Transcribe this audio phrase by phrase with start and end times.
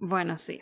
[0.00, 0.60] Bueno, sí.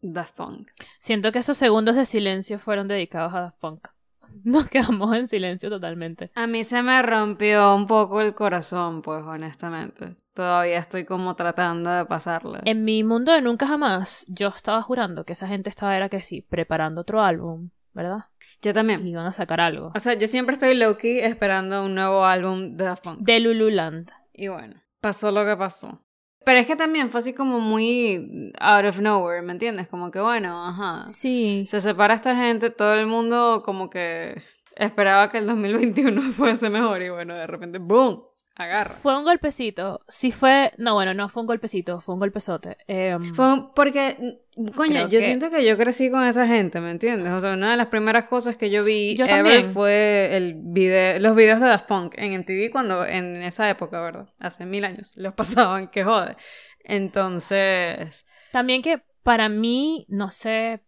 [0.00, 0.70] Daft Punk.
[0.98, 3.88] Siento que esos segundos de silencio fueron dedicados a Daft Punk.
[4.44, 6.30] Nos quedamos en silencio totalmente.
[6.34, 10.16] A mí se me rompió un poco el corazón, pues honestamente.
[10.32, 12.60] Todavía estoy como tratando de pasarle.
[12.64, 16.22] En mi mundo de nunca jamás, yo estaba jurando que esa gente estaba, era que
[16.22, 18.26] sí, preparando otro álbum, ¿verdad?
[18.62, 19.04] Yo también.
[19.04, 19.92] Y iban a sacar algo.
[19.94, 23.18] O sea, yo siempre estoy low-key esperando un nuevo álbum de Daft Punk.
[23.20, 24.10] De Lululand.
[24.32, 26.00] Y bueno, pasó lo que pasó.
[26.44, 29.88] Pero es que también fue así como muy out of nowhere, ¿me entiendes?
[29.88, 31.04] Como que bueno, ajá.
[31.04, 31.64] Sí.
[31.66, 34.42] Se separa esta gente, todo el mundo como que
[34.74, 38.22] esperaba que el 2021 fuese mejor y bueno, de repente, ¡boom!
[38.56, 38.90] Agarra.
[38.90, 40.00] Fue un golpecito.
[40.06, 40.72] Sí fue...
[40.76, 42.76] No, bueno, no fue un golpecito, fue un golpezote.
[42.86, 44.40] Em, Fue un- porque,
[44.74, 47.32] coño, Creo yo que- siento que yo crecí con esa gente, ¿me entiendes?
[47.32, 51.18] O sea, una de las primeras cosas que yo vi Yo ever fue el video,
[51.20, 54.28] los videos de Daft Punk en MTV cuando, en esa época, ¿verdad?
[54.40, 55.34] Hace mil años, los
[55.68, 56.36] pasaban, que jode.
[56.84, 60.80] Entonces, También que para mí, no sé,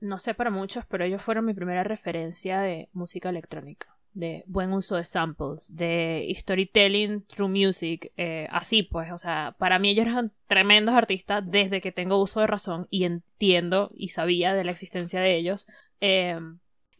[0.00, 4.72] no sé para muchos, pero ellos fueron mi primera referencia de música electrónica, de buen
[4.72, 10.06] uso de samples, de storytelling through music, eh, así pues, o sea, para mí ellos
[10.06, 14.70] eran tremendos artistas desde que tengo uso de razón y entiendo y sabía de la
[14.70, 15.66] existencia de ellos.
[16.00, 16.38] Eh,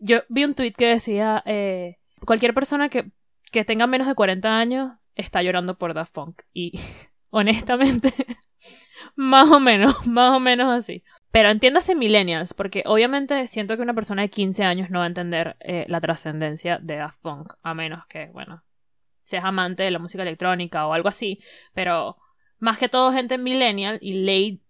[0.00, 3.12] yo vi un tweet que decía, eh, cualquier persona que,
[3.50, 6.78] que tenga menos de 40 años está llorando por Daft Punk y
[7.30, 8.12] honestamente...
[9.16, 11.04] Más o menos, más o menos así.
[11.34, 15.08] Pero entiéndase millennials, porque obviamente siento que una persona de 15 años no va a
[15.08, 18.62] entender eh, la trascendencia de Daft Punk, a menos que, bueno,
[19.24, 21.40] seas amante de la música electrónica o algo así.
[21.72, 22.18] Pero
[22.60, 24.60] más que todo gente millennial y late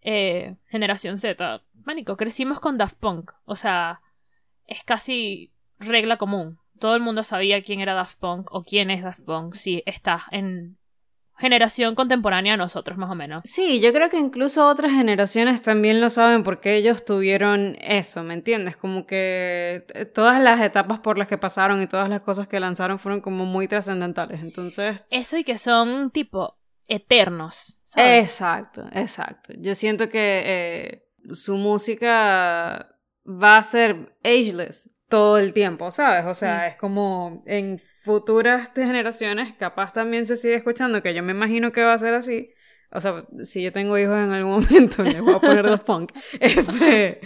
[0.00, 3.30] eh, generación Z, manico, crecimos con Daft Punk.
[3.44, 4.00] O sea,
[4.66, 6.58] es casi regla común.
[6.80, 10.26] Todo el mundo sabía quién era Daft Punk o quién es Daft Punk si está
[10.32, 10.76] en
[11.40, 13.42] generación contemporánea a nosotros, más o menos.
[13.44, 18.34] sí, yo creo que incluso otras generaciones también lo saben porque ellos tuvieron eso, ¿me
[18.34, 18.76] entiendes?
[18.76, 22.60] Como que eh, todas las etapas por las que pasaron y todas las cosas que
[22.60, 24.42] lanzaron fueron como muy trascendentales.
[24.42, 26.58] Entonces, Eso y que son tipo
[26.88, 27.78] eternos.
[27.84, 28.24] ¿sabes?
[28.24, 29.52] Exacto, exacto.
[29.58, 32.96] Yo siento que eh, su música
[33.26, 36.24] va a ser ageless todo el tiempo, ¿sabes?
[36.24, 36.66] O sea, Sí.
[36.68, 41.82] es como en futuras generaciones capaz también se sigue escuchando, que yo me imagino que
[41.82, 42.54] va a ser así.
[42.92, 46.12] O sea, si yo tengo hijos en algún momento, les voy a poner Daft Punk.
[46.40, 47.20] Este,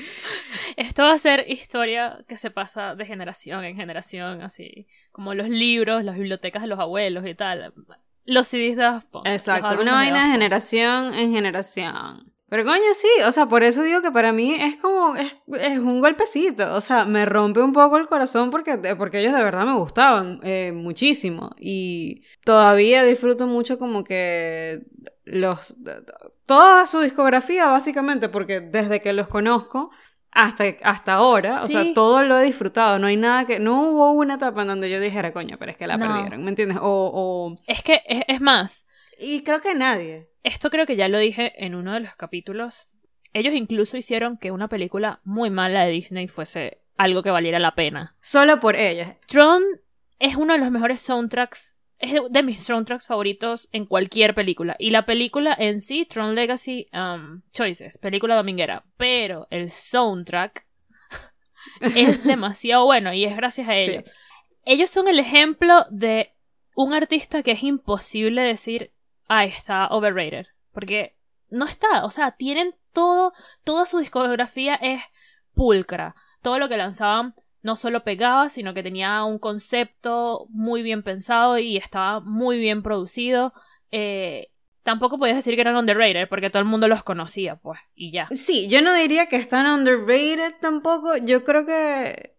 [0.76, 5.48] Esto va a ser historia que se pasa de generación en generación, así como los
[5.48, 7.72] libros, las bibliotecas de los abuelos y tal.
[8.26, 9.26] Los CDs de Daft Punk.
[9.26, 12.33] Exacto, una vaina de generación en generación.
[12.48, 15.78] Pero coño, sí, o sea, por eso digo que para mí es como, es, es
[15.78, 19.64] un golpecito, o sea, me rompe un poco el corazón porque, porque ellos de verdad
[19.64, 24.82] me gustaban eh, muchísimo y todavía disfruto mucho como que
[25.24, 25.74] los,
[26.46, 29.90] toda su discografía básicamente, porque desde que los conozco
[30.30, 34.12] hasta, hasta ahora, o sea, todo lo he disfrutado, no hay nada que, no hubo
[34.12, 36.06] una etapa en donde yo dijera, coño, pero es que la No.
[36.06, 36.78] perdieron, ¿me entiendes?
[36.80, 38.86] O, o, Es que, es, es más,
[39.18, 40.28] y creo que nadie.
[40.42, 42.88] esto creo que ya lo dije en uno de los capítulos.
[43.32, 47.74] Ellos incluso hicieron que una película muy mala de Disney fuese algo que valiera la
[47.74, 48.16] pena.
[48.20, 49.16] Solo por ellas.
[49.26, 49.62] Tron
[50.18, 54.76] es uno de los mejores soundtracks, es de, de mis soundtracks favoritos en cualquier película.
[54.78, 58.84] Y la película en sí, Tron Legacy um, Choices, película dominguera.
[58.96, 60.66] Pero el soundtrack
[61.80, 64.04] es demasiado bueno y es gracias a ellos.
[64.04, 64.10] Sí.
[64.66, 66.30] Ellos son el ejemplo de
[66.74, 68.92] un artista que es imposible decir,
[69.28, 70.46] ah, está overrated.
[70.72, 71.16] Porque
[71.50, 73.32] no está, o sea, tienen todo,
[73.64, 75.02] toda su discografía es
[75.54, 76.14] pulcra.
[76.42, 81.58] Todo lo que lanzaban no solo pegaba, sino que tenía un concepto muy bien pensado
[81.58, 83.54] y estaba muy bien producido.
[83.90, 84.50] Eh,
[84.82, 88.28] tampoco podías decir que eran underrated porque todo el mundo los conocía, pues, y ya.
[88.32, 91.16] Sí, yo no diría que están underrated tampoco.
[91.16, 92.33] Yo creo que.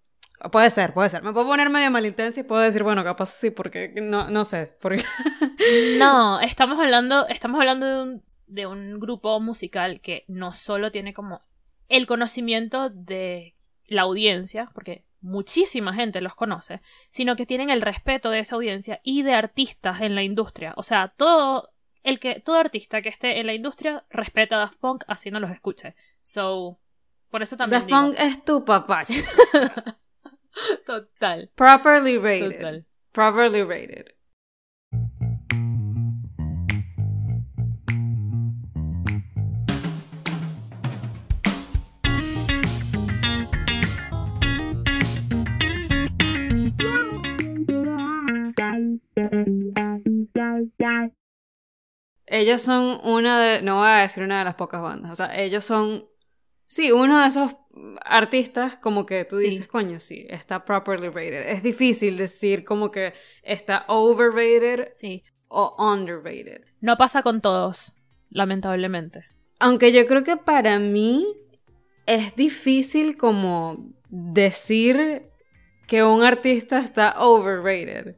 [0.51, 1.23] Puede ser, puede ser.
[1.23, 4.75] Me puedo poner medio malintensa y puedo decir, bueno, capaz sí, porque no, no sé.
[4.81, 5.03] Porque...
[5.97, 11.13] No, estamos hablando, estamos hablando de un, de un grupo musical que no solo tiene
[11.13, 11.41] como
[11.89, 13.55] el conocimiento de
[13.87, 18.99] la audiencia, porque muchísima gente los conoce, sino que tienen el respeto de esa audiencia
[19.03, 20.73] y de artistas en la industria.
[20.77, 21.69] O sea, todo
[22.03, 25.39] el que todo artista que esté en la industria respeta a Daft Punk así no
[25.39, 25.95] los escuche.
[26.21, 26.79] So,
[27.31, 29.01] por eso también Daft digo- Punk es tu papá.
[30.85, 32.59] total, Properly rated.
[32.59, 32.85] total.
[33.13, 34.15] Properly rated.
[52.27, 55.35] ellos son una de, no voy a decir una de las pocas bandas, o sea,
[55.39, 56.05] ellos son,
[56.75, 57.55] sí, uno de esos
[58.03, 59.45] artistas como que tú Sí.
[59.45, 61.47] dices, coño, sí, está properly rated.
[61.47, 63.13] Es difícil decir como que
[63.43, 65.23] está overrated Sí.
[65.47, 66.63] o underrated.
[66.81, 67.93] No pasa con todos,
[68.29, 69.23] lamentablemente.
[69.59, 71.25] Aunque yo creo que para mí
[72.05, 75.23] es difícil como decir
[75.87, 78.15] que un artista está overrated.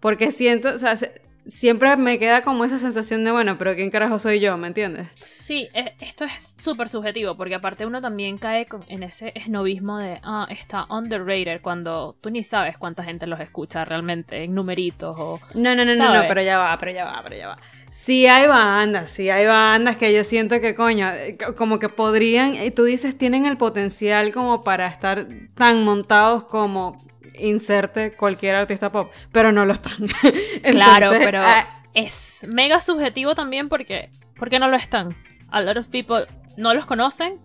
[0.00, 3.90] Porque siento, o sea, se- siempre me queda como esa sensación de, bueno, pero ¿quién
[3.90, 4.56] carajo soy yo?
[4.56, 5.08] ¿Me entiendes?
[5.38, 10.20] Sí, e- esto es súper subjetivo, porque aparte uno también cae en ese esnovismo de,
[10.22, 15.40] ah, está underrated, cuando tú ni sabes cuánta gente los escucha realmente, en numeritos o...
[15.54, 17.58] No, no, no, no, no, pero ya va, pero ya va, pero ya va.
[17.90, 21.88] Sí hay bandas, sí hay bandas que yo siento que, coño, eh, co- como que
[21.88, 26.96] podrían, y tú dices, tienen el potencial como para estar tan montados como
[27.34, 29.96] inserte cualquier artista pop, pero no lo están.
[30.70, 35.16] claro, pero ah, es mega subjetivo también porque, porque no lo están.
[35.50, 37.38] A lot of people no los conocen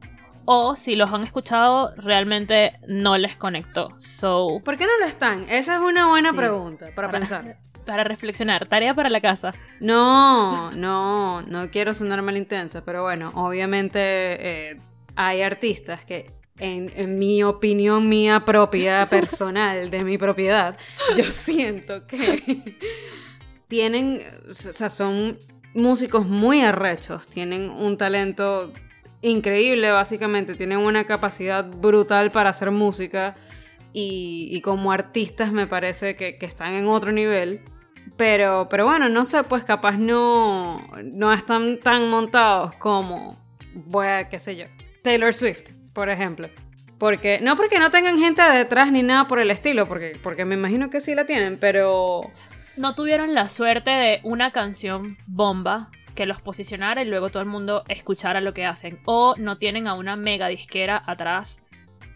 [0.45, 3.89] o si los han escuchado realmente no les conectó.
[3.99, 5.49] So, ¿Por qué no lo están?
[5.49, 6.35] Esa es una buena Sí.
[6.37, 7.57] pregunta para Para- pensar.
[7.85, 9.53] para reflexionar, tarea para la casa.
[9.79, 14.77] No, no, no quiero sonar mal intensa, pero bueno, obviamente eh,
[15.15, 20.77] hay artistas que, en, en mi opinión mía propia, personal, de mi propiedad,
[21.17, 22.77] yo siento que
[23.67, 25.37] tienen, o sea, son
[25.73, 28.71] músicos muy arrechos, tienen un talento
[29.21, 33.35] increíble, básicamente, tienen una capacidad brutal para hacer música
[33.91, 37.61] y, y como artistas me parece que, que están en otro nivel.
[38.17, 43.37] Pero, pero bueno, no sé, pues capaz no, no están tan montados como,
[43.73, 44.65] voy a, qué sé yo,
[45.01, 46.49] Taylor Swift, por ejemplo.
[46.99, 50.53] Porque, no porque no tengan gente detrás ni nada por el estilo, porque, porque me
[50.55, 52.21] imagino que sí la tienen, pero...
[52.77, 57.49] No tuvieron la suerte de una canción bomba que los posicionara y luego todo el
[57.49, 58.99] mundo escuchara lo que hacen.
[59.05, 61.59] O no tienen a una mega disquera atrás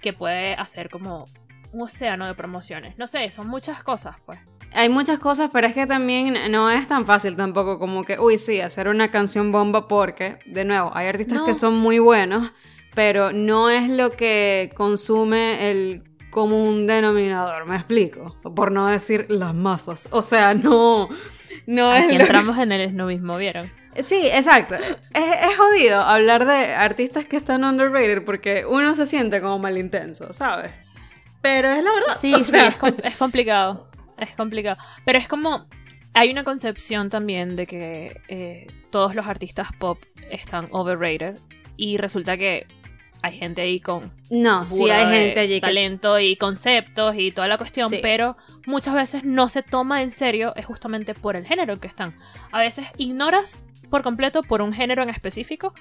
[0.02, 1.26] que puede hacer como
[1.72, 2.98] un océano de promociones.
[2.98, 4.40] No sé, son muchas cosas, pues.
[4.74, 8.38] Hay muchas cosas, pero es que también no es tan fácil tampoco como que, uy,
[8.38, 11.46] sí, hacer una canción bomba porque, de nuevo, hay artistas No.
[11.46, 12.52] que son muy buenos,
[12.96, 19.54] pero no es lo que consume el común denominador, me explico, por no decir las
[19.56, 20.08] masas.
[20.12, 21.10] O sea, no,
[21.66, 23.72] no Aquí entramos en el esnovismo, ¿vieron?
[24.00, 24.76] Sí, exacto.
[24.76, 30.32] Es, es jodido hablar de artistas que están underrated porque uno se siente como malintenso,
[30.32, 30.80] ¿sabes?
[31.42, 32.18] Pero es la verdad.
[32.20, 33.90] Sí, o sí, sea, es, com- es complicado.
[34.18, 34.78] Es complicado.
[35.06, 35.66] Pero es como.
[36.14, 40.00] Hay una concepción también de que eh, todos los artistas pop
[40.30, 41.38] están overrated.
[41.78, 42.68] Y resulta que
[43.21, 47.48] hay gente ahí con No, sí hay gente allí que talento y conceptos y toda
[47.48, 48.00] la cuestión, Sí.
[48.01, 51.88] pero muchas veces no se toma en serio, es justamente por el género en que
[51.88, 52.16] están.
[52.51, 55.74] A veces ignoras por completo por un género en específico.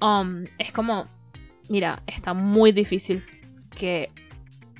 [0.00, 1.06] Um, es como,
[1.68, 3.24] mira, está muy difícil
[3.78, 4.10] que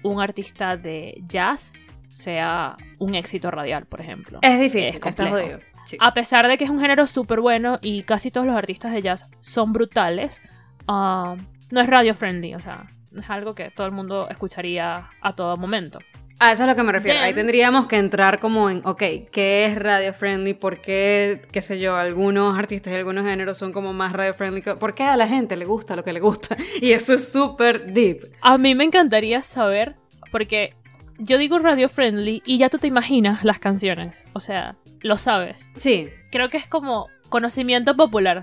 [0.03, 1.81] un artista de jazz
[2.13, 4.39] sea un éxito radial, por ejemplo.
[4.43, 5.33] Es difícil, Es está complejo.
[5.37, 5.61] jodido.
[5.87, 5.97] Sí.
[6.01, 9.03] A pesar de que es un género súper bueno y casi todos los artistas de
[9.03, 10.43] jazz son brutales,
[10.89, 11.37] ah,
[11.71, 15.33] no es radio friendly, o sea, no es algo que todo el mundo escucharía a
[15.35, 15.99] todo momento.
[16.41, 17.17] A eso es a lo que me refiero.
[17.19, 20.55] Then- Ahí tendríamos que entrar como en, ok, ¿qué es radio friendly?
[20.55, 24.61] ¿Por qué, qué sé yo, algunos artistas y algunos géneros son como más radio friendly?
[24.63, 26.57] ¿Por qué a la gente le gusta lo que le gusta?
[26.81, 28.25] Y eso es súper deep.
[28.41, 29.95] A mí me encantaría saber,
[30.33, 30.75] porque
[31.19, 35.71] yo digo radio friendly y ya tú te imaginas las canciones, o sea, lo sabes.
[35.77, 38.43] Sí, Creo que es como conocimiento popular.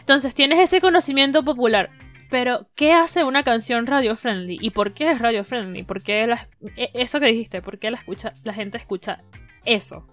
[0.00, 1.88] Entonces tienes ese conocimiento popular,
[2.30, 4.58] pero ¿qué hace una canción radio friendly?
[4.60, 5.82] ¿Y por qué es radio friendly?
[5.82, 7.62] ¿Por qué la- e- eso que dijiste?
[7.62, 8.02] ¿Por qué la,
[8.44, 9.22] la gente escucha
[9.64, 10.06] eso?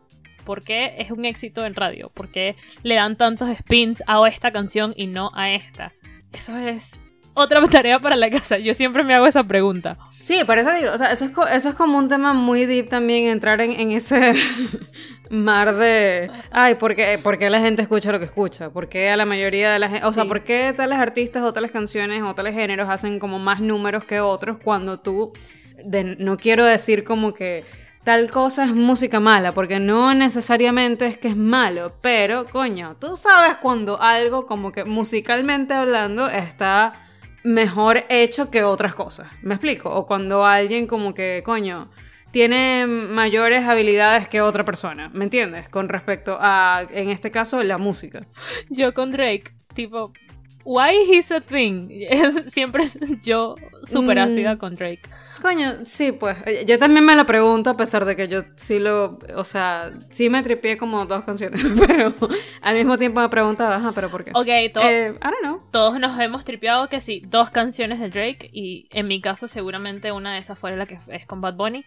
[0.46, 2.10] ¿Por qué es un éxito en radio?
[2.14, 5.94] ¿Por qué le dan tantos spins a esta canción y no a esta?
[6.34, 7.00] Eso es
[7.34, 8.58] otra tarea para la casa.
[8.58, 9.98] Yo siempre me hago esa pregunta.
[10.10, 12.90] Sí, por eso digo, o sea, eso es, eso es como un tema muy deep
[12.90, 14.34] también, entrar en, en ese
[15.32, 18.70] mar de, ay, ¿por qué, por qué la gente escucha lo que escucha?
[18.70, 21.54] ¿Por qué a la mayoría de la gente, o sea, por qué tales artistas o
[21.54, 25.34] tales canciones o tales géneros hacen como más números que otros cuando tú,
[25.84, 27.64] de- no quiero decir como que
[28.04, 33.16] tal cosa es música mala, porque no necesariamente es que es malo, pero coño, tú
[33.16, 36.94] sabes cuando algo como que musicalmente hablando está
[37.44, 39.28] mejor hecho que otras cosas.
[39.42, 39.90] ¿Me explico?
[39.90, 41.90] O cuando alguien como que, coño,
[42.32, 45.10] tiene mayores habilidades que otra persona.
[45.14, 45.70] ¿Me entiendes?
[45.70, 48.22] Con respecto a, en este caso, la música.
[48.70, 50.14] Yo con Drake, tipo,
[50.64, 51.90] why he's a thing.
[52.48, 52.84] Siempre
[53.24, 54.22] yo súper Mm.
[54.22, 55.02] ácida con Drake.
[55.42, 56.38] Coño, sí, pues.
[56.46, 59.18] eh, Yo también me lo pregunto, a pesar de que yo sí lo.
[59.36, 62.14] O sea, sí me tripié como dos canciones, pero
[62.62, 64.32] al mismo tiempo me preguntaba, ajá, pero ¿por qué?
[64.36, 65.62] Ok, Eh, I don't know.
[65.72, 70.12] todos nos hemos tripeado que sí, dos canciones de Drake y en mi caso seguramente
[70.12, 71.84] una de esas fuera la que es con Bad Bunny.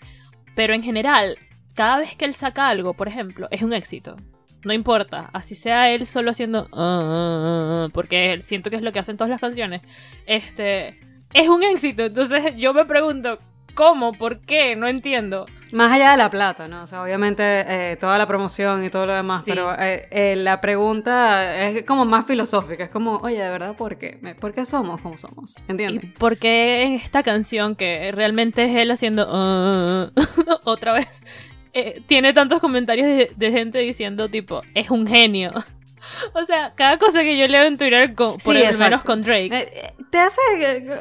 [0.54, 1.38] Pero en general,
[1.74, 4.16] cada vez que él saca algo, por ejemplo, es un éxito.
[4.64, 6.68] No importa, así sea él solo haciendo...
[6.72, 9.82] "Ah, ah, ah", porque siento que es lo que hacen todas las canciones.
[10.26, 10.98] Este...
[11.34, 13.38] Es un éxito, entonces yo me pregunto,
[13.74, 14.12] ¿cómo?
[14.12, 14.76] ¿Por qué?
[14.76, 15.46] No entiendo.
[15.74, 16.84] Más allá de la plata, ¿no?
[16.84, 19.50] O sea, obviamente eh, toda la promoción y todo lo demás, Sí.
[19.50, 22.84] pero eh, eh, la pregunta es como más filosófica.
[22.84, 24.18] Es como, oye, de verdad, ¿por qué?
[24.40, 25.56] ¿Por qué somos como somos?
[25.66, 26.10] ¿Y ¿Entiendes?
[26.16, 30.10] por qué esta canción, que realmente es él haciendo "Ah",
[30.64, 31.24] otra vez,
[31.72, 35.52] eh, tiene tantos comentarios de, de gente diciendo tipo, es un genio?
[36.34, 38.84] o sea, cada cosa que yo leo en Twitter, con, por Sí, lo exacto.
[38.84, 40.40] menos con Drake, Eh, eh, te, hace,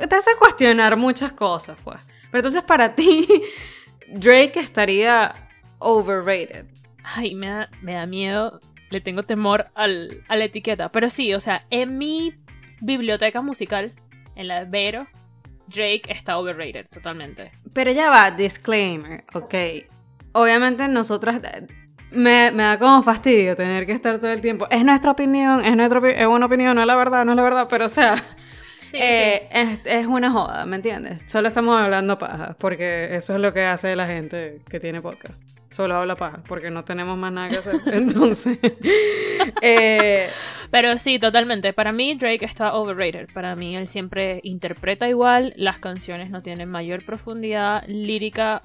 [0.10, 2.00] te hace cuestionar muchas cosas, pues.
[2.32, 3.28] Pero entonces para ti,
[4.08, 5.34] Drake estaría
[5.80, 6.66] overrated.
[7.04, 10.92] ay, me da, me da miedo, le tengo temor al, a la etiqueta.
[10.92, 12.34] Pero sí, o sea, en mi
[12.82, 13.92] biblioteca musical,
[14.36, 15.08] en la de Vero,
[15.68, 17.52] Drake está overrated totalmente.
[17.74, 19.56] Pero ya va, disclaimer, ok.
[20.34, 21.42] Obviamente nosotras...
[22.12, 24.68] Me, me da como fastidio tener que estar todo el tiempo.
[24.70, 27.42] Es nuestra opinión, es, nuestra, es una opinión, no es la verdad, no es la
[27.42, 28.24] verdad, pero o sea,
[28.94, 31.22] Sí, eh, Es, es una joda, ¿me entiendes?
[31.26, 35.44] Solo estamos hablando paja, porque eso es lo que hace la gente que tiene podcast.
[35.72, 37.76] Solo habla paja, porque no tenemos más nada que hacer.
[37.92, 38.60] Entonces,
[39.62, 40.30] eh,
[40.70, 41.74] Pero sí, totalmente.
[41.74, 43.28] Para mí Drake está overrated.
[43.34, 45.54] Para mí él siempre interpreta igual.
[45.58, 48.62] Las canciones no tienen mayor profundidad lírica,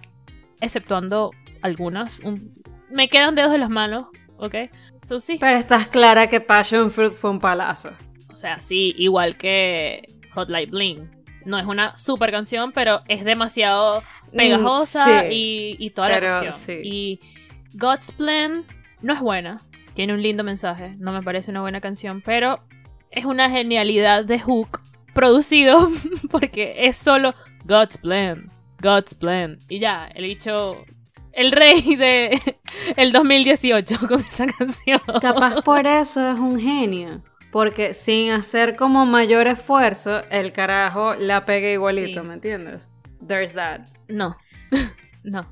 [0.61, 1.31] exceptuando
[1.63, 2.19] algunas.
[2.21, 2.53] Un-
[2.91, 4.55] Me quedan dedos de las manos, ¿ok?
[5.03, 5.39] So sí.
[5.41, 7.91] pero estás clara que Passion Fruit fue un palazo.
[8.31, 10.03] O sea, sí, igual que
[10.39, 11.11] Hot Light Bling.
[11.45, 14.03] No es una super canción, pero es demasiado
[14.37, 15.35] pegajosa Mm, sí.
[15.79, 16.81] y, y toda Pero, la cuestión.
[16.83, 16.89] sí.
[16.89, 17.21] Y
[17.75, 18.65] God's Plan
[19.03, 19.61] no es buena.
[19.95, 20.95] Tiene un lindo mensaje.
[20.99, 22.61] No me parece una buena canción, pero
[23.11, 24.81] es una genialidad de Hook
[25.15, 25.91] producido
[26.31, 28.51] porque es solo God's Plan.
[28.81, 29.59] God's Plan.
[29.69, 30.85] Y ya, el bicho.
[31.33, 32.39] El rey de
[32.97, 35.01] el 2018 con esa canción.
[35.21, 37.23] Capaz por eso es un genio.
[37.51, 42.27] Porque sin hacer como mayor esfuerzo, el carajo la pega igualito, Sí.
[42.27, 42.91] ¿me entiendes?
[43.27, 43.81] There's that.
[44.09, 44.37] No.
[45.25, 45.47] No.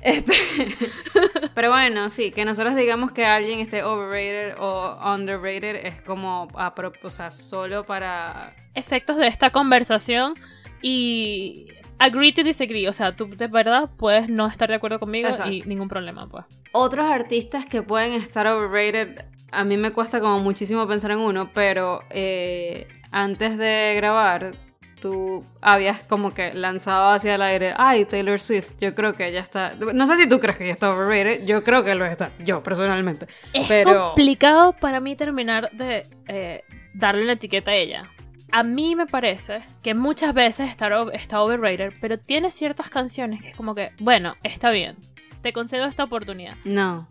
[0.00, 0.32] Este,
[1.54, 6.74] pero bueno, sí, que nosotros digamos que alguien esté overrated o underrated es como, a
[7.02, 8.56] o sea, solo para...
[8.74, 10.34] efectos de esta conversación
[10.80, 11.68] y
[11.98, 12.88] agree to disagree.
[12.88, 15.52] O sea, tú de verdad puedes no estar de acuerdo conmigo Exacto.
[15.52, 16.44] y ningún problema, pues.
[16.72, 21.50] Otros artistas que pueden estar overrated, a mí me cuesta como muchísimo pensar en uno,
[21.52, 24.52] pero eh, antes de grabar,
[25.00, 29.40] tú habías como que lanzado hacia el aire, ay, Taylor Swift, yo creo que ella
[29.40, 29.74] está...
[29.74, 32.62] No sé si tú crees que ella está overrated, yo creo que lo está, yo
[32.62, 33.26] personalmente.
[33.52, 38.10] Es Pero- complicado para mí terminar de eh, darle la etiqueta a ella.
[38.52, 43.48] A mí me parece que muchas veces está, está overrated, pero tiene ciertas canciones que
[43.48, 44.96] es como que, bueno, está bien.
[45.40, 46.54] Te concedo esta oportunidad.
[46.64, 47.08] No.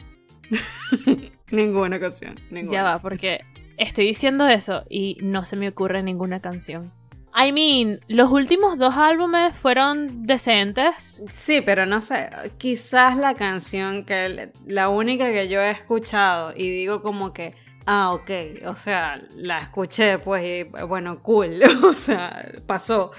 [1.52, 2.36] ninguna canción.
[2.50, 2.74] Ninguna.
[2.74, 3.42] Ya va, porque
[3.78, 6.92] estoy diciendo eso y no se me ocurre ninguna canción.
[7.34, 11.24] I mean, los últimos dos álbumes fueron decentes.
[11.34, 16.70] Sí, pero no sé, quizás la canción que la única que yo he escuchado y
[16.70, 17.56] digo como que,
[17.86, 18.32] ah, ok,
[18.66, 23.12] o sea, la escuché pues y bueno, cool, o sea, pasó.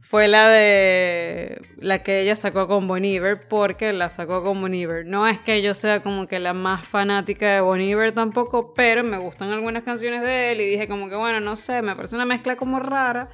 [0.00, 4.74] Fue la de la que ella sacó con Bon Iver porque la sacó con Bon
[4.74, 5.06] Iver.
[5.06, 9.04] No es que yo sea como que la más fanática de Bon Iver tampoco, pero
[9.04, 12.16] me gustan algunas canciones de él y dije como que bueno, no sé, me parece
[12.16, 13.30] una mezcla como rara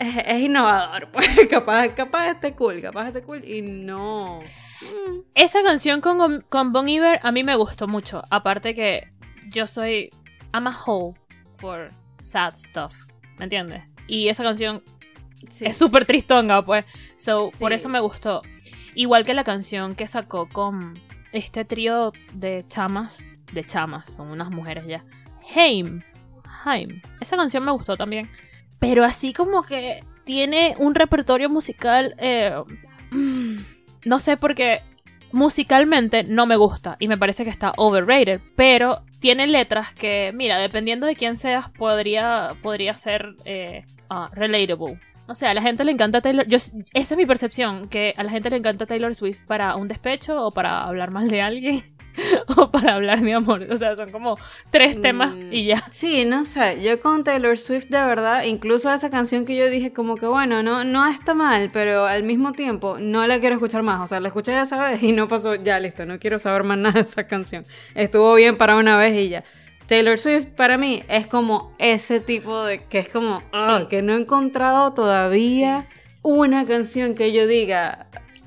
[0.00, 4.40] es, es innovador, pues capaz, capaz esté cool, capaz esté cool y no.
[5.34, 8.22] Esa canción con, con Bon Iver a mí me gustó mucho.
[8.30, 9.12] Aparte que
[9.48, 10.10] yo soy.
[10.52, 11.14] I'm a hoe
[11.58, 12.94] for sad stuff.
[13.38, 13.84] ¿Me entiendes?
[14.08, 14.82] Y esa canción
[15.48, 15.66] Sí.
[15.66, 16.84] es súper tristonga, pues.
[17.16, 18.42] So, por eso me gustó.
[18.94, 20.98] Igual que la canción que sacó con
[21.32, 23.22] este trío de chamas.
[23.52, 25.04] De chamas, son unas mujeres ya.
[25.54, 26.02] Haim.
[26.64, 27.02] Haim.
[27.20, 28.28] Esa canción me gustó también.
[28.78, 32.14] Pero así como que tiene un repertorio musical.
[32.18, 32.54] eh,
[34.04, 34.80] no sé por qué.
[35.32, 40.58] Musicalmente no me gusta y me parece que está overrated, pero tiene letras que, mira,
[40.58, 44.98] dependiendo de quién seas, podría, podría ser eh, ah, relatable.
[45.30, 46.44] O sea, a la gente le encanta Taylor.
[46.48, 49.86] Yo, esa es mi percepción, que a la gente le encanta Taylor Swift para un
[49.86, 51.84] despecho o para hablar mal de alguien.
[52.56, 53.64] o para hablar de amor.
[53.70, 54.36] O sea, son como
[54.70, 55.84] tres temas Mm, y ya.
[55.92, 59.92] Sí, no sé, yo con Taylor Swift de verdad, incluso esa canción que yo dije
[59.92, 63.84] como que bueno, no, no está mal, pero al mismo tiempo no la quiero escuchar
[63.84, 66.64] más, o sea, la escuché esa vez y no pasó, ya listo, no quiero saber
[66.64, 67.64] más nada de esa canción.
[67.94, 69.44] Estuvo bien para una vez y ya.
[69.90, 73.86] Taylor Swift para mí es como ese tipo de que es como ah, Sí.
[73.88, 75.84] que no he encontrado todavía
[76.22, 78.06] una canción que yo diga,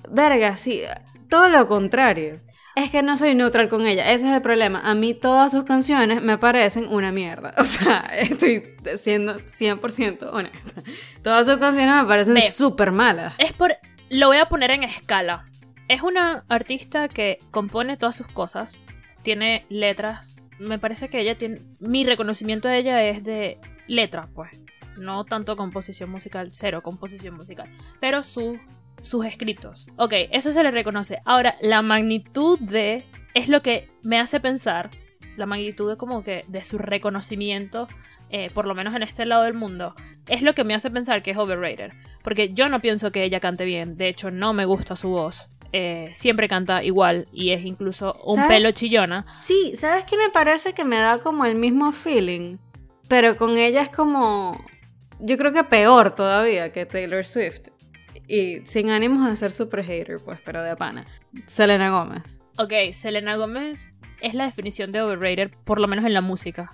[0.09, 0.83] verga, sí,
[1.27, 2.37] todo lo contrario.
[2.77, 4.79] Es que no soy neutral con ella, ese es el problema.
[4.85, 7.53] A mí todas sus canciones me parecen una mierda.
[7.57, 8.63] O sea, estoy
[8.95, 10.81] siendo 100% honesta.
[11.23, 13.33] Todas sus canciones me parecen súper malas.
[13.37, 13.75] Es por.
[14.09, 15.45] Lo voy a poner en escala.
[15.89, 18.81] Es una artista que compone todas sus cosas.
[19.23, 20.32] Tiene letras.
[20.67, 21.61] Me parece que ella tiene.
[21.79, 24.49] Mi reconocimiento de ella es de letra, pues.
[24.97, 27.69] No tanto composición musical, cero composición musical.
[27.99, 28.59] Pero su,
[29.01, 29.87] sus escritos.
[29.97, 31.19] Ok, eso se le reconoce.
[31.25, 33.03] Ahora, la magnitud de.
[33.33, 34.91] Es lo que me hace pensar.
[35.35, 37.87] La magnitud de como que de su reconocimiento.
[38.29, 39.95] eh, por lo menos en este lado del mundo.
[40.27, 41.91] Es lo que me hace pensar que es overrated.
[42.23, 43.97] Porque yo no pienso que ella cante bien.
[43.97, 45.49] De hecho, no me gusta su voz.
[45.75, 48.57] Eh, siempre canta igual y es incluso un ¿Sabes?
[48.57, 49.25] pelo chillona.
[49.43, 52.57] Sí, ¿sabes qué me parece que me da como el mismo feeling?
[53.07, 54.63] Pero con ella es como.
[55.19, 57.69] Yo creo que peor todavía que Taylor Swift.
[58.27, 61.05] Y sin ánimos de ser super hater, pues, pero de pana.
[61.47, 62.39] Selena Gómez.
[62.57, 66.71] Ok, Selena Gómez es la definición de overrated, por lo menos en la música.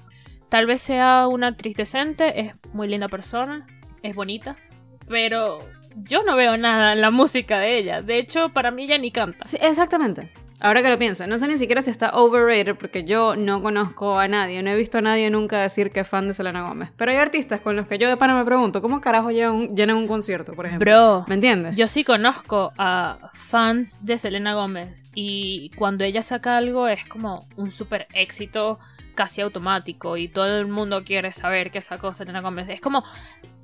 [0.50, 3.66] Tal vez sea una actriz decente, es muy linda persona,
[4.04, 4.58] es bonita,
[5.08, 5.60] pero
[6.04, 8.02] yo no veo nada en la música de ella.
[8.02, 9.44] De hecho, para mí ella ni canta.
[9.44, 10.32] Sí, exactamente.
[10.62, 14.20] Ahora que lo pienso, no sé ni siquiera si está overrated porque yo no conozco
[14.20, 16.90] a nadie, no he visto a nadie nunca decir que es fan de Selena Gómez.
[16.98, 19.76] Pero hay artistas con los que yo de pana me pregunto, ¿cómo carajo llenan un,
[19.76, 20.92] llenan un concierto, por ejemplo?
[20.92, 21.78] Bro, ¿Me entiendes?
[21.78, 27.48] Yo sí conozco a fans de Selena Gómez y cuando ella saca algo es como
[27.56, 28.80] un super éxito
[29.20, 32.70] casi automático y todo el mundo quiere saber qué sacó Selena Gómez.
[32.70, 33.04] Es como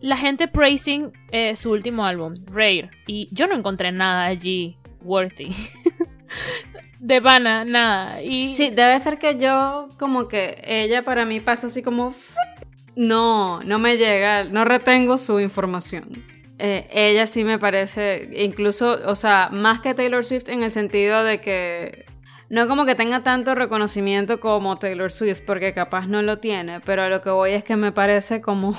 [0.01, 5.55] la gente praising eh, su último álbum, Rare, y yo no encontré nada allí worthy.
[6.99, 8.21] de pana, nada.
[8.21, 12.13] Y Sí, debe ser que yo como que ella para mí pasa así como...
[12.97, 16.21] No, no me llega, no retengo su información.
[16.59, 21.23] Eh, ella sí me parece, incluso, o sea, más que Taylor Swift en el sentido
[21.23, 22.05] de que
[22.49, 27.03] no como que tenga tanto reconocimiento como Taylor Swift, porque capaz no lo tiene, pero
[27.03, 28.75] a lo que voy es que me parece como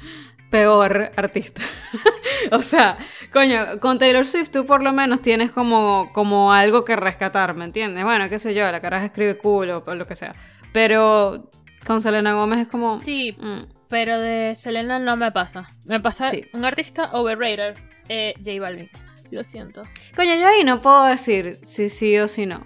[0.50, 1.60] peor artista.
[2.52, 2.96] o sea,
[3.32, 7.64] coño, con Taylor Swift tú por lo menos tienes como, como algo que rescatar, ¿me
[7.64, 8.04] entiendes?
[8.04, 10.34] Bueno, qué sé yo, la caraja escribe cool o, o lo que sea.
[10.72, 11.50] Pero
[11.86, 12.98] con Selena Gómez es como...
[12.98, 15.70] sí, mm, pero de Selena no me pasa.
[15.84, 16.44] Me pasa Sí.
[16.52, 17.74] un artista overrated,
[18.08, 18.90] eh, J Balvin.
[19.30, 19.82] Lo siento.
[20.16, 22.64] Coño, yo ahí no puedo decir si sí o si no.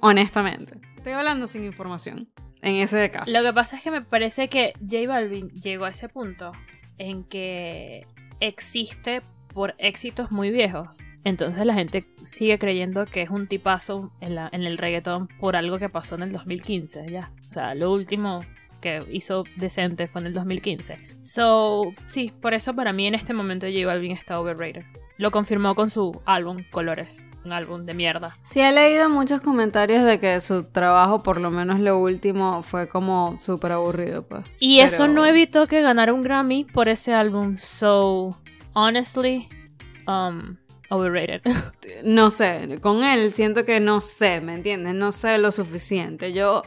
[0.00, 0.80] Honestamente.
[0.96, 2.28] Estoy hablando sin información.
[2.62, 3.32] En ese caso.
[3.32, 6.52] Lo que pasa es que me parece que J Balvin llegó a ese punto
[6.98, 8.06] en que
[8.40, 10.88] existe por éxitos muy viejos.
[11.24, 15.88] Entonces la gente sigue creyendo que es un tipazo en, el reggaetón por algo que
[15.88, 17.32] pasó en el 2015, ya.
[17.48, 18.44] O sea, lo último
[18.80, 20.98] que hizo decente fue en el 2015.
[21.24, 24.84] So, sí, por eso para mí en este momento J Balvin está overrated.
[25.18, 28.36] Lo confirmó con su álbum Colores, un álbum de mierda.
[28.42, 32.88] Sí, he leído muchos comentarios de que su trabajo, por lo menos lo último, fue
[32.88, 34.44] como súper aburrido, pues.
[34.58, 37.56] Y eso no evitó que ganara un Grammy por ese álbum.
[37.58, 38.36] So,
[38.74, 39.48] honestly,
[40.06, 40.56] um,
[40.90, 41.42] overrated.
[42.04, 44.94] No sé, con él siento que no sé, ¿me entiendes?
[44.94, 46.32] No sé lo suficiente.
[46.32, 46.62] Yo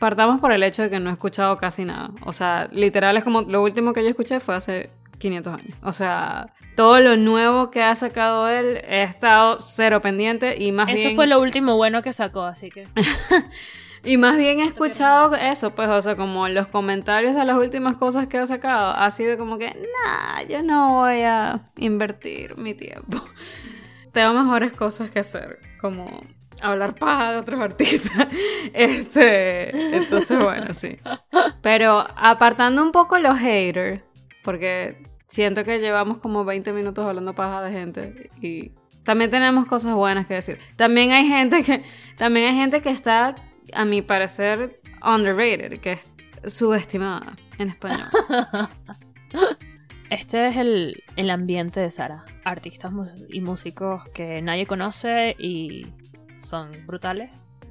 [0.00, 2.10] partamos por el hecho de que no he escuchado casi nada.
[2.24, 4.90] O sea, literal es como lo último que yo escuché fue hace
[5.22, 5.76] 500 años.
[5.82, 10.88] O sea, todo lo nuevo que ha sacado él he estado cero pendiente y más
[10.88, 12.88] Eso bien fue lo último bueno que sacó, así que.
[14.04, 17.96] y más bien he escuchado eso, pues, o sea, como los comentarios de las últimas
[17.96, 22.74] cosas que ha sacado ha sido como que, nah, yo no voy a invertir mi
[22.74, 23.22] tiempo.
[24.12, 26.20] Tengo mejores cosas que hacer, como
[26.60, 28.28] hablar paja de otros artistas.
[28.72, 30.96] Este, entonces bueno, sí.
[31.60, 34.02] Pero apartando un poco los haters,
[34.42, 39.94] porque siento que llevamos como 20 minutos hablando paja de gente y también tenemos cosas
[39.94, 40.58] buenas que decir.
[40.76, 41.82] También hay gente que
[42.18, 43.34] también hay gente que está
[43.72, 45.92] a mi parecer underrated, que
[46.42, 48.08] es subestimada en español.
[50.10, 52.26] Este es el, el ambiente de Sara.
[52.44, 52.92] Artistas
[53.30, 55.86] y músicos que nadie conoce y
[56.34, 57.30] son brutales,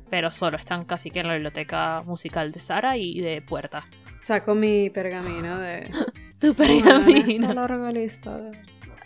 [0.10, 3.88] pero solo están casi que en la biblioteca musical de Sara y de Puerta.
[4.22, 5.92] Saco mi pergamino de
[6.42, 7.54] Tu pergamino.
[7.54, 8.52] larga lista de-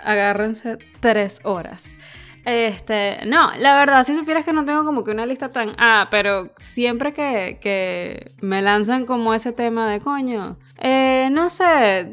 [0.03, 1.97] Agárrense tres horas.
[2.45, 5.73] Este, no, la verdad, si supieras que no tengo como que una lista tan...
[5.79, 12.11] Ah, pero siempre que, que me lanzan como ese tema de coño, eh, no sé,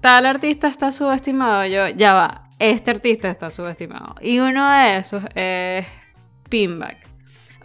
[0.00, 4.16] tal artista está subestimado, yo, ya va, este artista está subestimado.
[4.20, 5.86] Y uno de esos es
[6.48, 7.06] Pinback.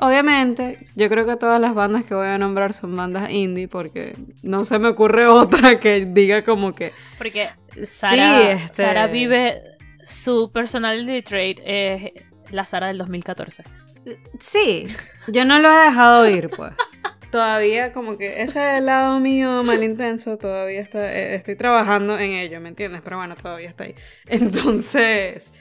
[0.01, 4.15] Obviamente, yo creo que todas las bandas que voy a nombrar son bandas indie porque
[4.43, 6.93] no se me ocurre otra que diga como que...
[7.17, 7.49] Porque
[7.83, 9.61] Sara, este- Sara vive
[10.05, 12.11] su personality trait es
[12.49, 13.63] la Sara del 2014.
[14.39, 14.85] Sí,
[15.27, 16.71] yo no lo he dejado ir, pues.
[17.29, 22.59] Todavía como que ese lado mío mal intenso todavía está, eh, estoy trabajando en ello,
[22.59, 23.01] ¿me entiendes?
[23.03, 23.93] Pero bueno, todavía está ahí.
[24.25, 25.53] Entonces,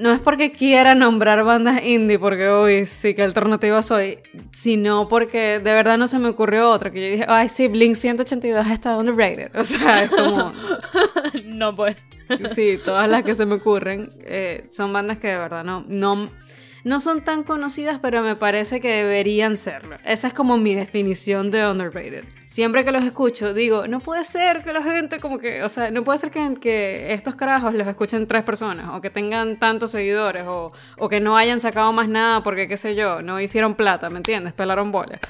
[0.00, 4.18] no es porque quiera nombrar bandas indie, porque hoy sí que alternativa soy,
[4.52, 7.94] sino porque de verdad no se me ocurrió otra, que yo dije, ay sí, Blink
[7.94, 9.50] 182 está underrated.
[9.58, 10.52] O sea, es como...
[11.44, 12.06] no, pues.
[12.54, 16.30] Sí, todas las que se me ocurren eh, son bandas que de verdad no, no,
[16.88, 19.98] no son tan conocidas, pero me parece que deberían serlo.
[20.06, 22.24] Esa es como mi definición de underrated.
[22.46, 25.90] Siempre que los escucho, digo, no puede ser que la gente como que, o sea,
[25.90, 29.90] no puede ser que, que estos carajos los escuchen tres personas, o que tengan tantos
[29.90, 33.74] seguidores, o, o que no hayan sacado más nada porque, qué sé yo, no hicieron
[33.74, 34.54] plata, ¿me entiendes?
[34.54, 35.20] Pelaron bolas.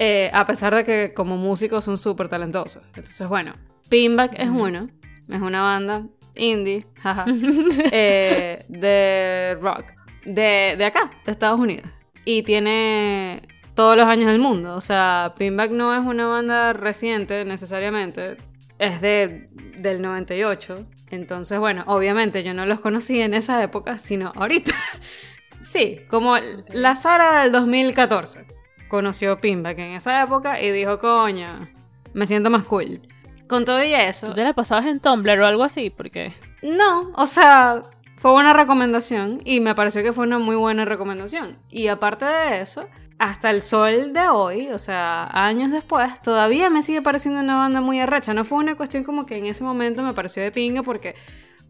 [0.00, 2.82] Eh, a pesar de que como músicos son súper talentosos.
[2.96, 3.54] Entonces, bueno,
[3.88, 4.88] Pinback es uno,
[5.28, 7.24] es una banda indie, jaja,
[7.92, 9.97] eh, de rock,
[10.28, 11.90] de, de acá, de Estados Unidos.
[12.24, 13.42] Y tiene
[13.74, 14.74] todos los años del mundo.
[14.74, 18.36] O sea, Pinback no es una banda reciente necesariamente,
[18.78, 20.84] es de, del 98.
[21.10, 24.74] Entonces, bueno, obviamente yo no los conocí en esa época, sino ahorita.
[25.60, 26.36] sí, como
[26.72, 28.46] la Sara del 2014
[28.88, 31.68] conoció Pinback en esa época y dijo, coño,
[32.14, 33.00] me siento más cool.
[33.46, 34.26] Con todo y eso.
[34.26, 35.90] ¿Tú te la pasabas en Tumblr o algo así?
[35.90, 36.32] Porque.
[36.62, 37.82] No, o sea,
[38.18, 41.56] fue una recomendación y me pareció que fue una muy buena recomendación.
[41.70, 46.82] Y aparte de eso, hasta el sol de hoy, o sea, años después, todavía me
[46.82, 48.34] sigue pareciendo una banda muy arrecha.
[48.34, 51.14] No fue una cuestión como que en ese momento me pareció de pinga porque,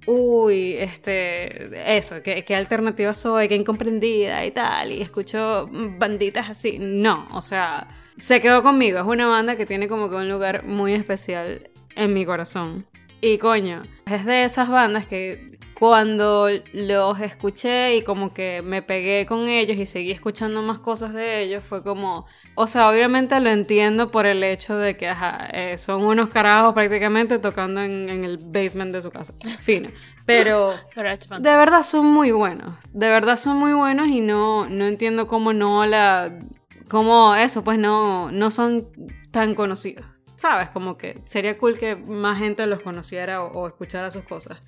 [0.07, 6.79] uy, este, eso, qué, qué alternativa soy, qué incomprendida y tal, y escucho banditas así.
[6.79, 8.99] No, o sea, se quedó conmigo.
[8.99, 12.87] Es una banda que tiene como que un lugar muy especial en mi corazón.
[13.21, 19.27] Y coño, es de esas bandas que cuando los escuché y como que me pegué
[19.27, 23.49] con ellos y seguí escuchando más cosas de ellos, fue como, o sea, obviamente lo
[23.49, 28.25] entiendo por el hecho de que ajá, eh, son unos carajos prácticamente tocando en, en,
[28.25, 29.33] el basement de su casa.
[29.61, 29.91] Fino.
[30.27, 32.75] Pero de verdad son muy buenos.
[32.93, 36.41] De verdad son muy buenos y no, no entiendo cómo no la...
[36.89, 38.89] Cómo eso, pues no, no son
[39.31, 40.18] tan conocidos.
[40.39, 40.71] ¿Sabes?
[40.71, 44.61] Como que sería cool que más gente los conociera o, escuchara sus cosas.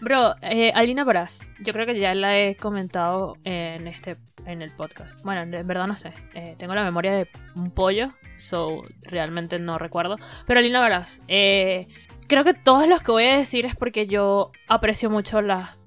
[0.00, 4.70] Bro, eh, Alina Baraz, yo creo que ya la he comentado en este en el
[4.70, 5.22] podcast.
[5.24, 6.14] Bueno, en verdad no sé.
[6.32, 10.16] Eh, tengo la memoria de un pollo, so realmente no recuerdo.
[10.46, 11.88] Pero Alina Baraz, eh,
[12.26, 15.78] creo que todos los que voy a decir es porque yo aprecio mucho las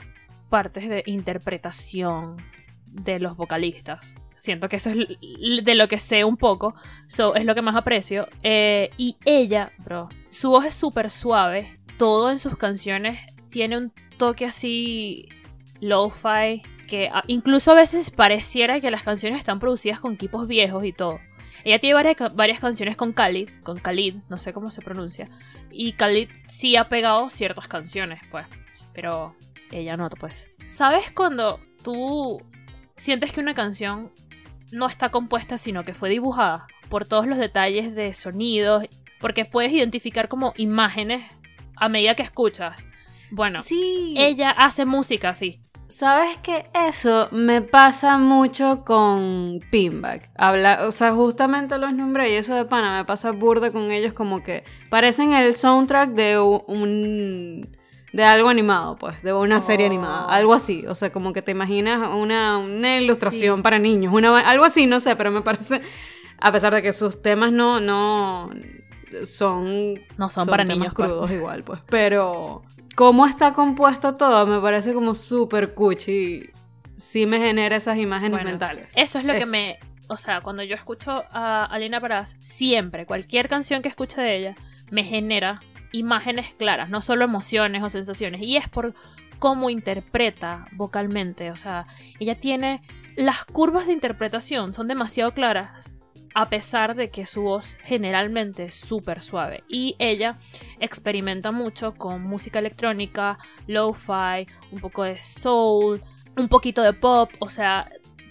[0.52, 2.38] partes de interpretación
[2.92, 4.14] de los vocalistas.
[4.42, 6.74] Siento que eso es de lo que sé un poco.
[7.08, 8.28] So, es lo que más aprecio.
[8.42, 11.80] Eh, y ella, bro, su voz es súper suave.
[12.00, 13.20] Todo en sus canciones
[13.52, 15.30] tiene un toque así
[15.80, 16.64] lo-fi.
[16.88, 21.20] Que incluso a veces pareciera que las canciones están producidas con equipos viejos y todo.
[21.64, 25.30] Ella tiene varias, varias canciones con Khalid, con Khalid, no sé cómo se pronuncia.
[25.70, 28.48] Y Khalid sí ha pegado ciertas canciones, pues.
[28.92, 29.36] Pero
[29.70, 30.50] ella no, pues.
[30.66, 32.42] ¿Sabes cuando tú
[32.96, 34.12] sientes que una canción
[34.72, 38.86] no está compuesta, sino que fue dibujada por todos los detalles de sonidos,
[39.20, 41.24] porque puedes identificar como imágenes
[41.76, 42.86] a medida que escuchas.
[43.32, 44.14] Bueno, sí.
[44.18, 45.60] ella hace música así.
[45.88, 50.30] Sabes que eso me pasa mucho con Pinback.
[50.38, 54.14] Habla, o sea, justamente los nombré y eso de pana me pasa burda con ellos
[54.14, 57.76] como que parecen el soundtrack de un
[58.14, 59.62] de algo animado, pues, de una oh.
[59.62, 63.64] serie animada, algo así, o sea, como que te imaginas una, una ilustración sí.
[63.64, 65.82] para niños, una, algo así, no sé, pero me parece,
[66.38, 68.50] a pesar de que sus temas no, no
[69.24, 71.40] son, no son, son para temas niños crudos pues.
[71.40, 72.64] igual, pues, pero
[72.96, 76.50] cómo está compuesto todo me parece como súper cuchi,
[76.98, 78.88] sí me genera esas imágenes bueno, mentales.
[78.96, 79.46] Eso es lo eso.
[79.46, 84.20] que me, o sea, cuando yo escucho a Alina Paraz, siempre, cualquier canción que escuche
[84.20, 84.56] de ella,
[84.92, 88.42] me genera imágenes claras, no solo emociones o sensaciones.
[88.42, 88.94] Y es por
[89.40, 91.52] cómo interpreta vocalmente.
[91.52, 91.86] O sea,
[92.20, 92.82] ella tiene.
[93.16, 95.94] Las curvas de interpretación son demasiado claras.
[96.34, 99.66] A pesar de que su voz generalmente es súper suave.
[99.68, 100.38] Y ella
[100.80, 106.02] experimenta mucho con música electrónica, lo-fi, un poco de soul,
[106.38, 107.90] un poquito de pop, o sea,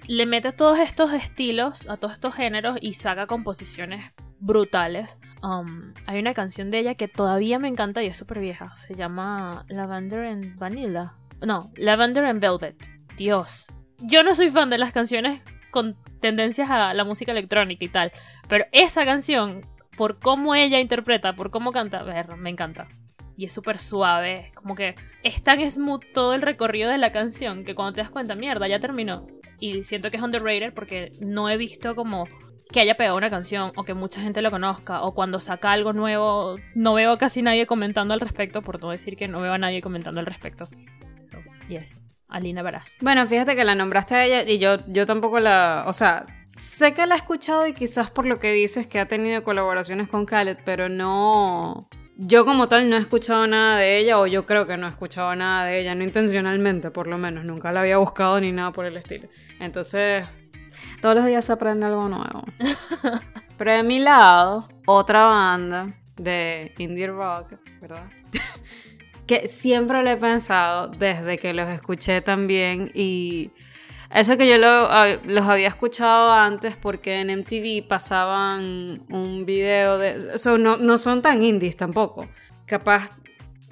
[0.08, 5.18] le mete todos estos estilos, a todos estos géneros y saca composiciones brutales.
[5.42, 8.74] Um, hay una canción de ella que todavía me encanta y es súper vieja.
[8.76, 11.14] Se llama Lavender and Vanilla.
[11.40, 12.76] No, Lavender and Velvet.
[13.16, 13.66] Dios.
[13.98, 18.12] Yo no soy fan de las canciones con tendencias a la música electrónica y tal.
[18.48, 22.88] Pero esa canción, por cómo ella interpreta, por cómo canta, ver, me encanta.
[23.36, 24.52] Y es súper suave.
[24.54, 28.10] Como que es tan smooth todo el recorrido de la canción que cuando te das
[28.10, 29.26] cuenta, mierda, ya terminó.
[29.58, 32.26] Y siento que es underrated porque no he visto como
[32.72, 35.92] que haya pegado una canción o que mucha gente lo conozca o cuando saca algo
[35.92, 39.58] nuevo no veo casi nadie comentando al respecto por no decir que no veo a
[39.58, 40.66] nadie comentando al respecto.
[40.66, 42.96] So, yes, Alina Baraz.
[43.00, 46.94] Bueno, fíjate que la nombraste a ella y yo, yo tampoco la, o sea, sé
[46.94, 50.26] que la he escuchado y quizás por lo que dices que ha tenido colaboraciones con
[50.26, 54.66] Khaled, pero no, yo como tal no he escuchado nada de ella o yo creo
[54.66, 57.96] que no he escuchado nada de ella, no intencionalmente por lo menos, nunca la había
[57.96, 59.28] buscado ni nada por el estilo.
[59.58, 60.24] Entonces,
[61.00, 62.44] todos los días se aprende algo nuevo.
[63.58, 68.04] Pero de mi lado, otra banda de indie rock, ¿verdad?
[69.26, 73.50] que siempre lo he pensado desde que los escuché también y
[74.12, 80.34] eso que yo los había escuchado antes porque en MTV pasaban un video de...
[80.58, 82.26] no, no son tan indies tampoco.
[82.66, 83.06] Capaz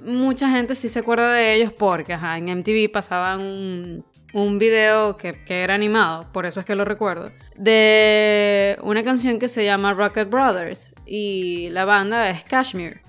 [0.05, 4.05] mucha gente sí se acuerda de ellos porque en MTV pasaban un,
[4.38, 9.38] un video que, que, era animado, por eso es que lo recuerdo, de una canción
[9.38, 13.01] que se llama Rocket Brothers y la banda es Kashmir.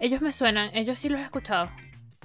[0.00, 1.70] Ellos me suenan, ellos sí los he escuchado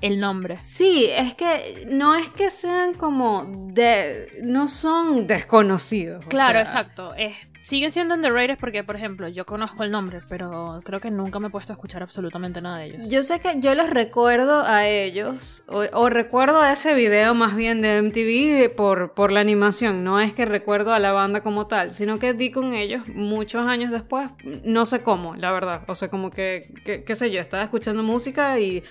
[0.03, 0.57] el nombre.
[0.61, 4.37] Sí, es que no es que sean como de...
[4.43, 6.25] no son desconocidos.
[6.25, 7.13] Claro, exacto.
[7.15, 11.39] Es, siguen siendo underrated porque, por ejemplo, yo conozco el nombre, pero creo que nunca
[11.39, 13.09] me he puesto a escuchar absolutamente nada de ellos.
[13.09, 17.81] Yo sé que yo los recuerdo a ellos, o, recuerdo a ese video más bien
[17.81, 21.93] de MTV por, por la animación, no es que recuerdo a la banda como tal,
[21.93, 24.29] sino que di con ellos muchos años después,
[24.63, 25.83] no sé cómo, la verdad.
[25.87, 28.83] O sea, como que qué sé yo, estaba escuchando música y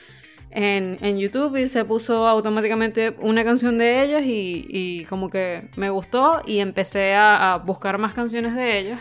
[0.55, 6.43] en, YouTube y se puso automáticamente una canción de ellos y, como que me gustó
[6.47, 9.01] y empecé a, buscar más canciones de ellos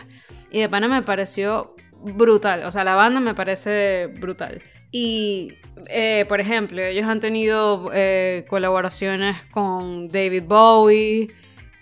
[0.50, 4.62] y de pana me pareció brutal, o sea, la banda me parece brutal.
[4.90, 5.54] Y,
[5.88, 11.28] eh, por ejemplo, ellos han tenido eh, colaboraciones con David Bowie,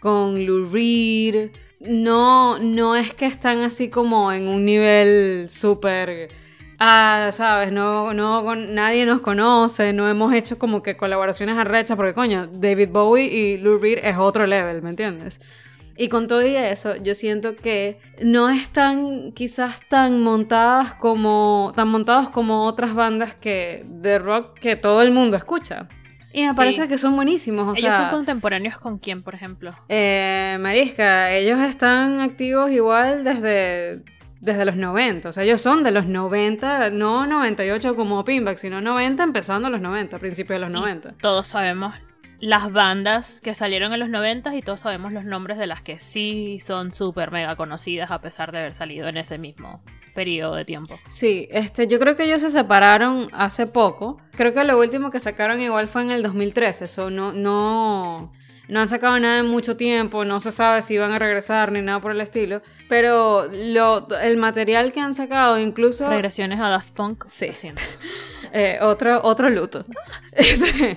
[0.00, 1.50] con Lou Reed.
[1.80, 6.28] No, no es que están así como en un nivel súper
[6.80, 12.14] ah, sabes, no, no, nadie nos conoce, no hemos hecho como que colaboraciones arrechas, porque
[12.14, 15.40] coño, David Bowie y Lou Reed es otro level, ¿me entiendes?
[15.96, 21.88] Y con todo y eso, yo siento que no están quizás tan montadas como, tan
[21.88, 25.88] montados como otras bandas que, de rock que todo el mundo escucha.
[26.32, 27.68] Y me parece que son buenísimos.
[27.68, 29.74] O ¿Ellos son contemporáneos con quién, por ejemplo?
[29.90, 34.02] Eh, Marisca, ellos están activos igual desde
[34.40, 35.28] desde los 90.
[35.28, 39.80] O sea, ellos son de los 90, no 98 como Pinback, sino 90 empezando los
[39.80, 41.14] 90, principios de los 90.
[41.20, 41.94] todos sabemos
[42.40, 45.98] las bandas que salieron en los 90 y todos sabemos los nombres de las que
[45.98, 49.82] sí son súper mega conocidas a pesar de haber salido en ese mismo
[50.14, 50.98] periodo de tiempo.
[51.08, 54.20] Sí, este, yo creo que ellos se separaron hace poco.
[54.32, 56.86] Creo que lo último que sacaron igual fue en el 2013.
[56.86, 58.32] Eso no, no,
[58.70, 61.82] no han sacado nada en mucho tiempo, no se sabe si van a regresar ni
[61.82, 62.62] nada por el estilo.
[62.88, 66.08] Pero lo, el material que han sacado, incluso.
[66.08, 67.24] Regresiones a Daft Punk.
[67.26, 67.50] Sí.
[68.52, 69.84] eh, otro, otro luto.
[70.32, 70.96] Este,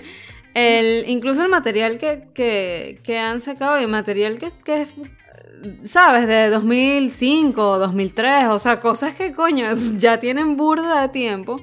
[0.53, 4.85] el, incluso el material que, que, que han sacado y material que, que
[5.83, 6.27] ¿sabes?
[6.27, 11.61] De 2005, 2003, o sea, cosas que coño ya tienen burda de tiempo.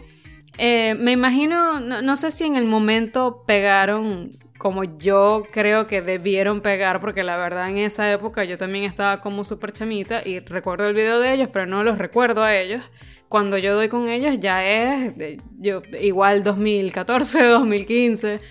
[0.58, 6.02] Eh, me imagino, no, no, sé si en el momento pegaron como yo creo que
[6.02, 10.40] debieron pegar, porque la verdad en esa época yo también estaba como súper chamita y
[10.40, 12.84] recuerdo el video de ellos, pero no los recuerdo a ellos.
[13.30, 15.14] Cuando yo doy con ellos ya es
[15.58, 18.40] yo, igual 2014, 2015.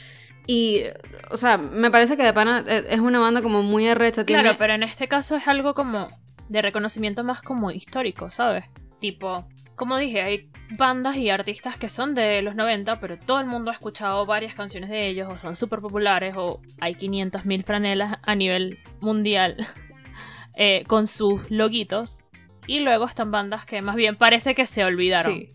[0.52, 0.82] Y,
[1.30, 4.26] o sea, me parece que de pana e, es una banda como muy arrecha.
[4.26, 6.10] Claro, pero en este caso es algo como
[6.48, 8.66] de reconocimiento más como histórico, ¿sabes?
[9.00, 9.46] Tipo,
[9.80, 13.72] como dije, hay bandas y artistas que son de los 90, pero todo el mundo
[13.72, 18.36] ha escuchado varias canciones de ellos, o son súper populares, o hay 500.000 franelas a
[18.36, 19.56] nivel mundial
[20.58, 22.26] eh, con sus loguitos.
[22.68, 25.34] Y luego están bandas que más bien parece que se olvidaron.
[25.34, 25.48] Sí.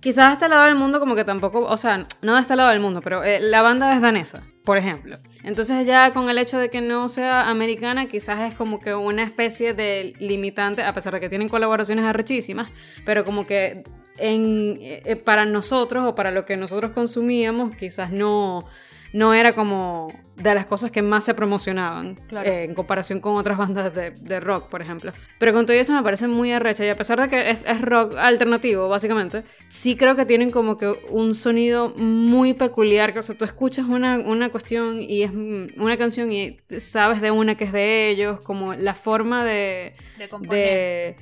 [0.00, 2.80] Quizás este lado del mundo como que tampoco, o sea, no de este lado del
[2.80, 5.18] mundo, pero eh, la banda es danesa, por ejemplo.
[5.42, 9.24] Entonces ya con el hecho de que no sea americana, quizás es como que una
[9.24, 12.70] especie de limitante, a pesar de que tienen colaboraciones arrechísimas,
[13.04, 13.82] pero como que
[14.18, 18.66] en, eh, para nosotros o para lo que nosotros consumíamos, quizás no
[19.12, 22.48] no era como de las cosas que más se promocionaban Claro.
[22.48, 25.12] eh, en comparación con otras bandas de, de rock, por ejemplo.
[25.40, 27.80] Pero con todo eso me parece muy arrecha y a pesar de que es, es
[27.80, 33.22] rock alternativo, básicamente, sí creo que tienen como que un sonido muy peculiar, que o
[33.22, 37.56] sea, tú escuchas una, una cuestión y es mm, una canción y sabes de una
[37.56, 41.16] que es de ellos, como la forma de De de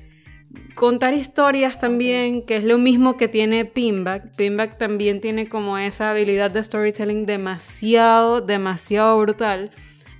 [0.75, 4.35] contar historias también, que es lo mismo que tiene Pinback.
[4.37, 9.71] Pinback también tiene como esa habilidad de storytelling demasiado, demasiado brutal.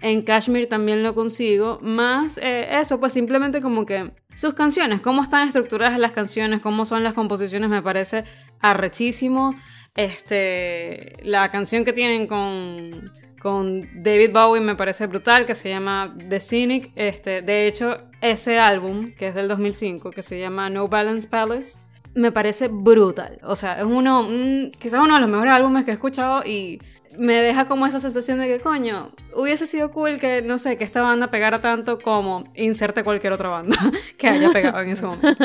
[0.01, 1.79] En Kashmir también lo consigo.
[1.83, 6.85] Más eh, eso, pues simplemente como que sus canciones, cómo están estructuradas las canciones, cómo
[6.85, 8.25] son las composiciones, me parece
[8.61, 9.55] arrechísimo.
[9.94, 16.14] Este, la canción que tienen con, con David Bowie me parece brutal, que se llama
[16.29, 16.90] The Cynic.
[16.96, 21.79] Este, de hecho, ese álbum, que es del 2005, que se llama No Balance Palace,
[22.14, 23.38] me parece brutal.
[23.42, 26.81] O sea, es uno, un- quizás uno de los mejores álbumes que he escuchado y
[27.18, 30.85] me deja como esa sensación de que, coño, hubiese sido cool que, no sé, que
[30.85, 33.77] esta banda pegara tanto como inserte cualquier otra banda
[34.18, 35.44] que haya pegado en ese momento.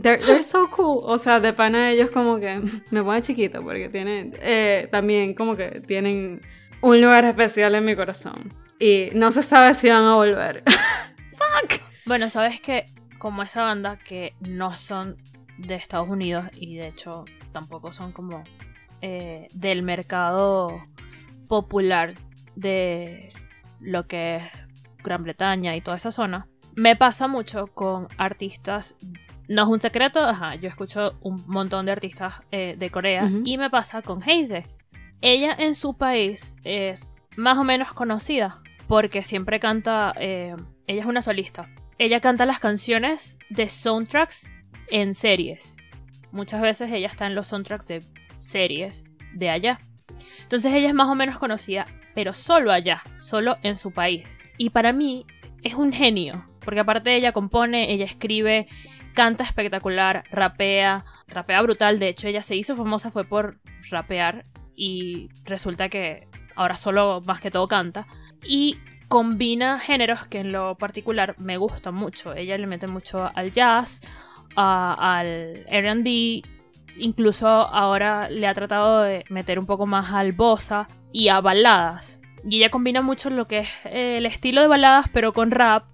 [0.00, 1.00] They're, they're so cool.
[1.02, 2.60] O sea, de pana ellos como que
[2.90, 6.40] me pone chiquito porque tienen, eh, también como que tienen
[6.84, 8.52] un lugar especial en mi corazón.
[8.78, 10.62] Y no se sabe si van a volver.
[12.06, 12.84] Bueno, sabes que
[13.18, 15.16] como esa banda que no son
[15.56, 18.44] de Estados Unidos y de hecho tampoco son como
[19.00, 20.84] eh, del mercado
[21.48, 22.14] popular
[22.56, 23.32] de
[23.80, 24.42] lo que es
[25.02, 28.96] Gran Bretaña y toda esa zona, me pasa mucho con artistas.
[29.48, 33.56] No es un secreto, ajá, yo escucho un montón de artistas eh, de Corea y
[33.56, 34.66] me pasa con Heise.
[35.26, 40.54] Ella en su país es más o menos conocida porque siempre canta, eh,
[40.86, 41.66] ella es una solista.
[41.96, 44.52] Ella canta las canciones de soundtracks
[44.88, 45.78] en series.
[46.30, 48.02] Muchas veces ella está en los soundtracks de
[48.40, 49.80] series de allá.
[50.42, 54.38] Entonces ella es más o menos conocida, pero solo allá, solo en su país.
[54.58, 55.24] Y para mí
[55.62, 58.66] es un genio, porque aparte ella compone, ella escribe,
[59.14, 61.98] canta espectacular, rapea, rapea brutal.
[61.98, 63.58] De hecho, ella se hizo famosa fue por
[63.88, 64.42] rapear
[64.76, 68.06] y resulta que ahora solo más que todo canta.
[68.42, 72.34] Y combina géneros que en lo particular me gustan mucho.
[72.34, 74.00] Ella le mete mucho al jazz,
[74.56, 76.42] al RB,
[76.96, 82.20] incluso ahora le ha tratado de meter un poco más al bossa y a baladas.
[82.48, 85.84] Y ella combina mucho lo que es el estilo de baladas, pero con rap.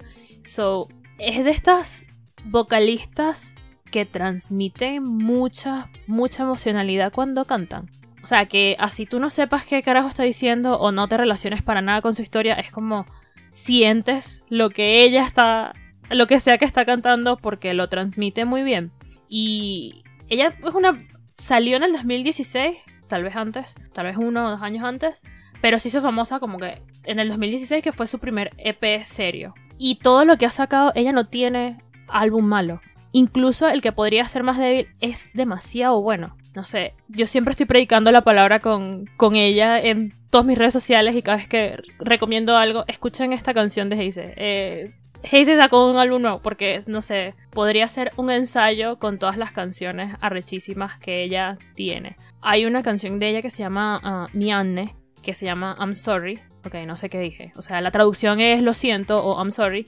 [0.42, 0.88] So,
[1.18, 2.06] es de estas
[2.44, 3.54] vocalistas
[3.90, 7.90] que transmiten mucha, mucha emocionalidad cuando cantan.
[8.22, 11.62] O sea, que así tú no sepas qué carajo está diciendo o no te relaciones
[11.62, 13.06] para nada con su historia, es como
[13.50, 15.74] sientes lo que ella está,
[16.10, 18.92] lo que sea que está cantando porque lo transmite muy bien.
[19.28, 21.06] Y ella es una,
[21.36, 22.76] salió en el 2016,
[23.08, 25.22] tal vez antes, tal vez uno o dos años antes,
[25.60, 29.54] pero se hizo famosa como que en el 2016 que fue su primer EP serio.
[29.78, 31.78] Y todo lo que ha sacado, ella no tiene
[32.08, 32.80] álbum malo.
[33.12, 36.36] Incluso el que podría ser más débil es demasiado bueno.
[36.54, 40.72] No sé, yo siempre estoy predicando la palabra con, con ella en todas mis redes
[40.72, 44.34] sociales y cada vez que recomiendo algo, escuchen esta canción de Heise.
[44.36, 49.36] Eh, Heise sacó un álbum nuevo porque, no sé, podría ser un ensayo con todas
[49.36, 52.16] las canciones arrechísimas que ella tiene.
[52.40, 56.40] Hay una canción de ella que se llama ah, Nianne, que se llama I'm Sorry.
[56.64, 57.52] Ok, no sé qué dije.
[57.56, 59.86] O sea, la traducción es lo siento o I'm sorry.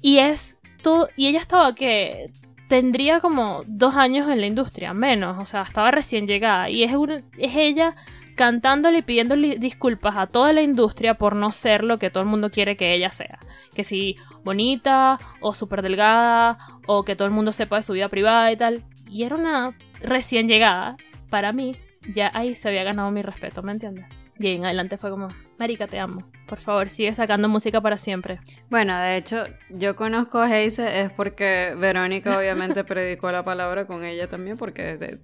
[0.00, 1.08] Y es todo.
[1.16, 2.30] Y ella estaba que
[2.68, 5.38] tendría como dos años en la industria, menos.
[5.38, 6.70] O sea, estaba recién llegada.
[6.70, 6.92] Y es,
[7.38, 7.94] es ella
[8.34, 12.28] cantándole y pidiéndole disculpas a toda la industria por no ser lo que todo el
[12.28, 13.38] mundo quiere que ella sea.
[13.74, 18.08] Que si bonita o súper delgada o que todo el mundo sepa de su vida
[18.08, 18.84] privada y tal.
[19.08, 20.96] Y era una recién llegada.
[21.30, 21.76] Para mí,
[22.14, 24.06] ya ahí se había ganado mi respeto, ¿me entiendes?
[24.38, 26.24] Y en adelante fue como, Marica, te amo.
[26.48, 28.40] Por favor, sigue sacando música para siempre.
[28.68, 34.04] Bueno, de hecho, yo conozco a Heise es porque Verónica obviamente predicó la palabra con
[34.04, 35.20] ella también, porque de-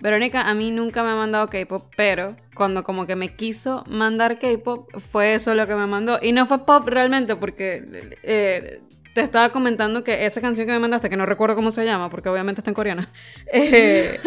[0.00, 4.38] Verónica a mí nunca me ha mandado K-pop, pero cuando como que me quiso mandar
[4.38, 6.18] K-pop, fue eso lo que me mandó.
[6.20, 8.80] Y no fue pop realmente, porque eh,
[9.14, 12.10] te estaba comentando que esa canción que me mandaste, que no recuerdo cómo se llama,
[12.10, 13.08] porque obviamente está en coreana,
[13.52, 14.18] eh,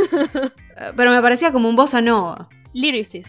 [0.95, 2.49] pero me parecía como un bossa nova.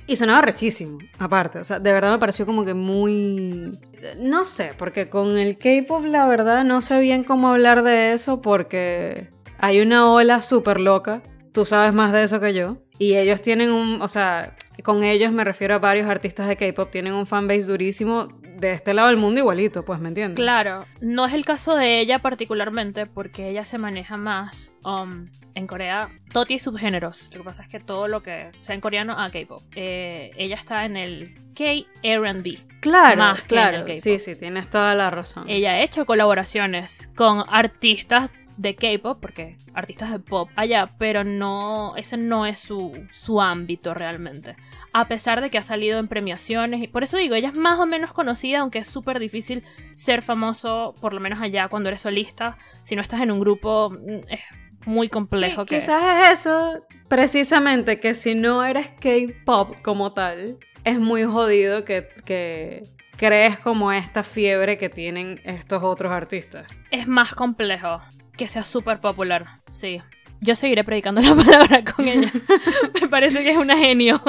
[0.06, 1.58] Y sonaba rechísimo, aparte.
[1.58, 3.78] O sea, de verdad me pareció como que muy...
[4.18, 8.42] No sé, porque con el K-Pop la verdad no sé bien cómo hablar de eso
[8.42, 11.22] porque hay una ola súper loca.
[11.52, 12.76] Tú sabes más de eso que yo.
[12.98, 14.02] Y ellos tienen un...
[14.02, 16.90] O sea, con ellos me refiero a varios artistas de K-Pop.
[16.90, 18.28] Tienen un fanbase durísimo
[18.58, 20.36] de este lado del mundo igualito, pues, ¿me entiendes?
[20.36, 25.66] Claro, no es el caso de ella particularmente porque ella se maneja más um, en
[25.66, 26.10] Corea.
[26.32, 27.30] Todo tiene subgéneros.
[27.32, 29.62] Lo que pasa es que todo lo que sea en coreano, ah, K-pop.
[29.76, 32.58] Eh, ella está en el K-R&B.
[32.80, 33.86] Claro, Más que en el claro.
[33.86, 34.02] K-pop.
[34.02, 35.44] Sí, sí, tienes toda la razón.
[35.48, 41.96] Ella ha hecho colaboraciones con artistas de K-pop, porque artistas de pop allá, pero no,
[41.96, 44.56] ese no es su, su ámbito realmente.
[44.92, 47.78] A pesar de que ha salido en premiaciones, y por eso digo, ella es más
[47.78, 49.62] o menos conocida, aunque es súper difícil
[49.94, 52.58] ser famoso, por lo menos allá cuando eres solista.
[52.82, 54.40] Si no estás en un grupo, mm, es
[54.86, 55.74] muy complejo Sí, que...
[55.76, 62.08] Quizás es eso, precisamente, que si no eres K-pop como tal, es muy jodido que,
[62.24, 62.82] que
[63.16, 66.66] crees como esta fiebre que tienen estos otros artistas.
[66.90, 68.00] Es más complejo
[68.38, 70.00] que sea súper popular, sí.
[70.40, 72.32] Yo seguiré predicando la palabra con ella.
[73.02, 74.22] Me parece que es una genio.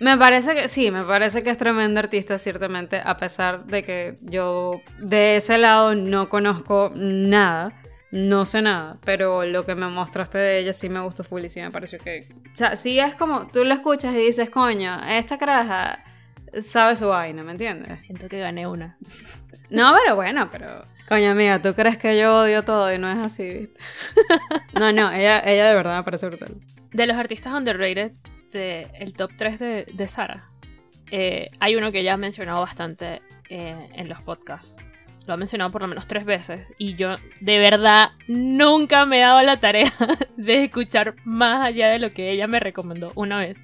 [0.00, 4.14] Me parece que sí, me parece que es tremenda artista, ciertamente, a pesar de que
[4.20, 7.72] yo de ese lado no conozco nada,
[8.12, 11.48] no sé nada, pero lo que me mostraste de ella sí me gustó full y
[11.48, 12.28] sí me pareció que...
[12.52, 16.04] O sea, sí es como, tú la escuchas y dices, coño, esta caraja
[16.60, 18.02] sabe su vaina, ¿me entiendes?
[18.02, 18.98] Siento que gané una.
[19.70, 20.84] No, pero bueno, pero...
[21.08, 23.70] Coño, amiga, ¿tú crees que yo odio todo y no es así?
[24.78, 26.54] No, no, ella, ella de verdad me parece brutal.
[26.92, 28.12] De los artistas underrated,
[28.52, 30.48] de el top 3 de, de Sara,
[31.10, 34.76] eh, hay uno que ya ha mencionado bastante eh, en los podcasts.
[35.26, 36.66] Lo ha mencionado por lo menos tres veces.
[36.78, 39.92] Y yo, de verdad, nunca me he dado la tarea
[40.36, 43.58] de escuchar más allá de lo que ella me recomendó una vez.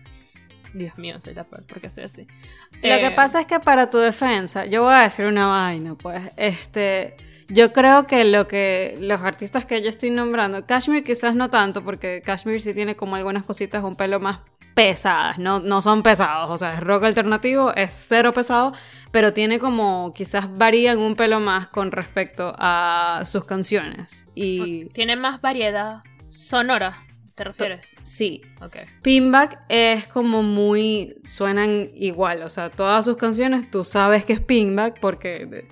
[0.74, 2.26] Dios mío, soy la peor porque soy así.
[2.72, 5.94] Lo que Eh, pasa es que para tu defensa, yo voy a decir una vaina,
[5.94, 7.16] pues, este,
[7.48, 11.84] yo creo que lo que los artistas que yo estoy nombrando, Kashmir quizás no tanto,
[11.84, 14.40] porque Kashmir sí tiene como algunas cositas un pelo más
[14.74, 18.72] pesadas, no, no son pesados, o sea, es rock alternativo, es cero pesado,
[19.12, 24.26] pero tiene como, quizás varían un pelo más con respecto a sus canciones.
[24.34, 27.04] Y Tiene más variedad sonora,
[27.34, 27.94] ¿te refieres?
[28.02, 28.76] sí, Ok.
[29.02, 31.14] Pinback es como muy.
[31.24, 32.42] suenan igual.
[32.42, 35.66] O sea, todas sus canciones tú sabes que es Pinback porque.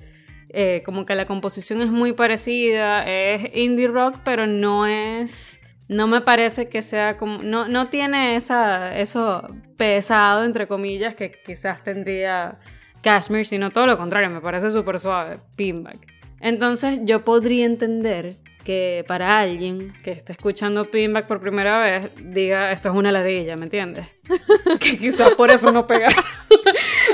[0.48, 3.04] eh, como que la composición es muy parecida.
[3.06, 5.60] Es indie rock, pero no es.
[5.88, 7.42] No me parece que sea como.
[7.42, 9.46] No, no tiene esa, eso
[9.76, 12.58] pesado, entre comillas, que quizás tendría
[13.02, 14.30] Kashmir, sino todo lo contrario.
[14.30, 15.38] Me parece súper suave.
[15.56, 15.98] Pinback.
[16.40, 22.72] Entonces yo podría entender que para alguien que esté escuchando Pinback por primera vez diga
[22.72, 24.06] esto es una ladilla, ¿me entiendes?
[24.80, 26.08] que quizás por eso no pega.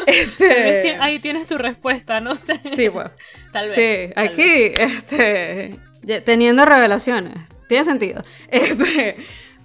[0.06, 2.58] Este, ahí tienes tu respuesta, no sé.
[2.74, 3.10] sí, pues.
[3.52, 3.74] Tal vez.
[3.74, 4.80] Sí, tal aquí, vez.
[4.80, 5.76] este,
[6.24, 7.34] teniendo revelaciones,
[7.68, 8.24] tiene sentido.
[8.50, 9.16] Este,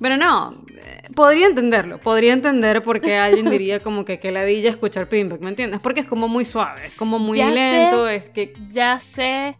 [0.01, 0.53] pero no,
[1.15, 5.49] podría entenderlo, podría entender por qué alguien diría como que que ladilla escuchar Pinback, ¿me
[5.49, 5.79] entiendes?
[5.81, 7.53] Porque es como muy suave, es como muy Ya sé.
[7.55, 9.55] lento, es que Ya sé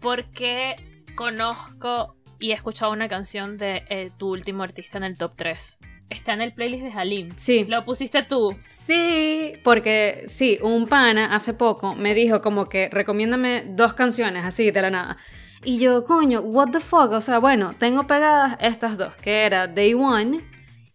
[0.00, 0.76] por qué
[1.18, 5.78] conozco y he escuchado una canción de eh, tu último artista en el top 3.
[6.10, 7.32] Está en el playlist de Halim.
[7.36, 7.64] sí.
[7.68, 8.54] Lo pusiste tú.
[8.60, 14.70] Sí, porque sí, un pana hace poco me dijo como que recomiéndame dos canciones así
[14.70, 15.16] de la nada.
[15.64, 19.66] Y yo, coño, what the fuck, o sea, bueno, tengo pegadas estas dos, que era
[19.66, 20.44] Day One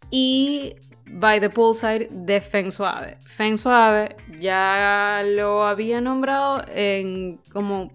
[0.10, 0.76] y
[1.14, 3.18] By the Poolside de Feng Suave.
[3.26, 7.92] Feng Suave ya lo había nombrado en como,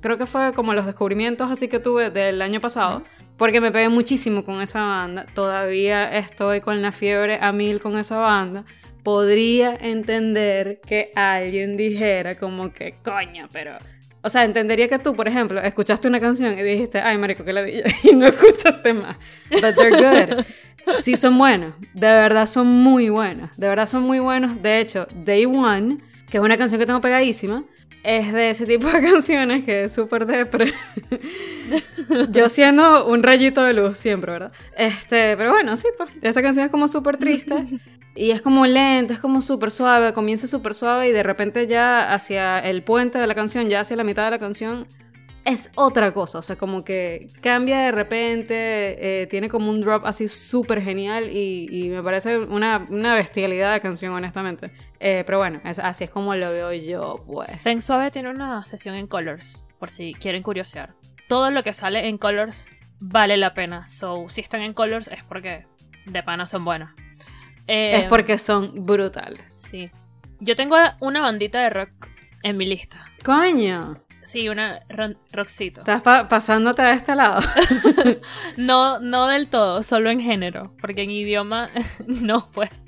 [0.00, 3.02] creo que fue como los descubrimientos así que tuve del año pasado.
[3.36, 5.26] Porque me pegué muchísimo con esa banda.
[5.34, 8.64] Todavía estoy con la fiebre a mil con esa banda.
[9.02, 13.78] Podría entender que alguien dijera como que, coño, pero...
[14.24, 17.52] O sea, entendería que tú, por ejemplo, escuchaste una canción y dijiste, ay, marico, que
[17.52, 19.16] la di y no escuchaste más.
[19.50, 20.44] But they're good.
[21.00, 21.74] Sí son buenos.
[21.94, 23.50] De verdad son muy buenos.
[23.56, 24.62] De verdad son muy buenos.
[24.62, 25.98] De hecho, Day One,
[26.30, 27.64] que es una canción que tengo pegadísima,
[28.02, 30.72] es de ese tipo de canciones que es súper depre.
[32.30, 34.52] Yo siendo un rayito de luz siempre, ¿verdad?
[34.76, 36.10] Este, pero bueno, sí, pues.
[36.20, 37.64] Esa canción es como súper triste.
[38.14, 40.12] Y es como lenta, es como súper suave.
[40.12, 43.96] Comienza súper suave y de repente ya hacia el puente de la canción, ya hacia
[43.96, 44.86] la mitad de la canción,
[45.44, 46.38] es otra cosa.
[46.38, 51.30] O sea, como que cambia de repente, eh, tiene como un drop así súper genial
[51.30, 54.70] y, y me parece una, una bestialidad de canción, honestamente.
[55.00, 57.60] Eh, pero bueno, es- así es como lo veo yo, pues.
[57.60, 60.94] Feng Suave tiene una sesión en Colors, por si quieren curiosear.
[61.28, 62.66] Todo lo que sale en Colors
[63.00, 63.86] vale la pena.
[63.86, 65.66] So, si están en Colors es porque
[66.06, 66.94] de pana son buenas.
[67.66, 69.54] Eh, Es porque son brutales.
[69.58, 69.90] Sí.
[70.40, 71.90] Yo tengo una bandita de rock
[72.42, 73.06] en mi lista.
[73.24, 73.94] Coño,
[74.24, 75.80] Sí, una ro- rockcito.
[75.80, 77.40] estás pa- pasándote a este lado.
[78.56, 81.70] No, no del todo, solo en género, porque en idioma
[82.06, 82.84] no, pues.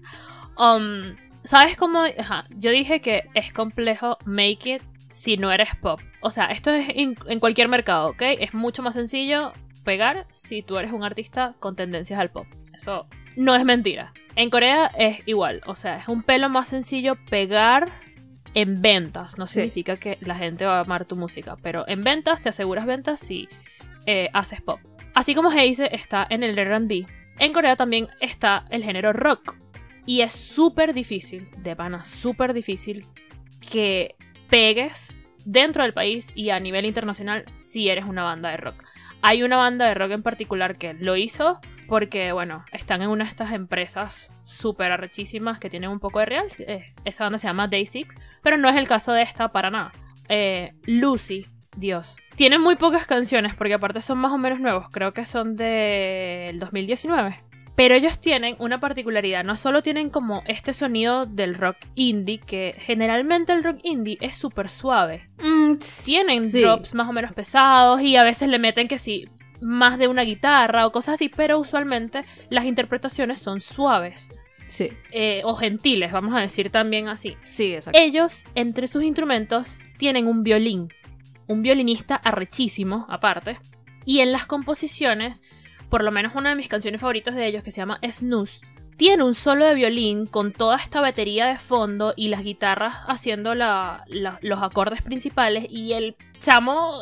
[0.56, 2.02] Um, ¿Sabes cómo?
[2.18, 6.00] Ajá, yo dije que es complejo make it si no eres pop.
[6.20, 8.22] O sea, esto es en, en cualquier mercado, ¿ok?
[8.38, 9.52] Es mucho más sencillo
[9.84, 12.46] pegar si tú eres un artista con tendencias al pop.
[12.72, 13.06] Eso
[13.36, 14.12] no es mentira.
[14.36, 17.90] En Corea es igual, o sea, es un pelo más sencillo pegar
[18.54, 19.38] en ventas.
[19.38, 19.54] No Sí.
[19.54, 23.20] significa que la gente va a amar tu música, pero en ventas te aseguras ventas
[23.20, 23.48] si
[24.06, 24.80] eh, haces pop.
[25.14, 27.06] Así como Heise está en el RB,
[27.38, 29.56] en Corea también está el género rock.
[30.06, 33.04] Y es súper difícil, de pana, súper difícil
[33.70, 34.16] que
[34.50, 38.84] pegues dentro del país y a nivel internacional si eres una banda de rock.
[39.22, 43.24] Hay una banda de rock en particular que lo hizo porque, bueno, están en una
[43.24, 46.46] de estas empresas súper arrechísimas que tienen un poco de real.
[46.58, 49.70] Eh, esa banda se llama Day Six, pero no es el caso de esta para
[49.70, 49.92] nada.
[50.28, 52.16] Eh, Lucy, Dios.
[52.36, 56.58] Tienen muy pocas canciones porque aparte son más o menos nuevos, creo que son del
[56.58, 57.36] 2019.
[57.76, 62.72] Pero ellos tienen una particularidad, no solo tienen como este sonido del rock indie, que
[62.78, 65.28] generalmente el rock indie es súper suave.
[65.38, 66.60] Mm, Tienen sí.
[66.60, 69.28] drops más o menos pesados y a veces le meten que sí,
[69.60, 74.30] más de una guitarra o cosas así, pero usualmente las interpretaciones son suaves
[74.66, 77.36] Sí, eh, o gentiles, vamos a decir también así.
[77.42, 77.98] sí, exacto.
[78.00, 80.88] Ellos, entre sus instrumentos, tienen un violín,
[81.46, 83.58] un violinista arrechísimo, aparte,
[84.06, 85.42] y en las composiciones,
[85.90, 88.64] por lo menos una de mis canciones favoritas de ellos, que se llama Snooze,
[88.96, 93.54] tiene un solo de violín con toda esta batería de fondo y las guitarras haciendo
[93.54, 96.94] la- la- los acordes principales, y el chamo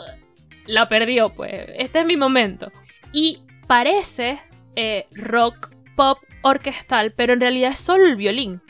[0.67, 1.53] la perdió, pues.
[1.77, 2.71] Este es mi momento.
[3.13, 4.41] Y parece
[4.77, 8.63] eh, rock, pop, orquestal, pero en realidad es solo el violín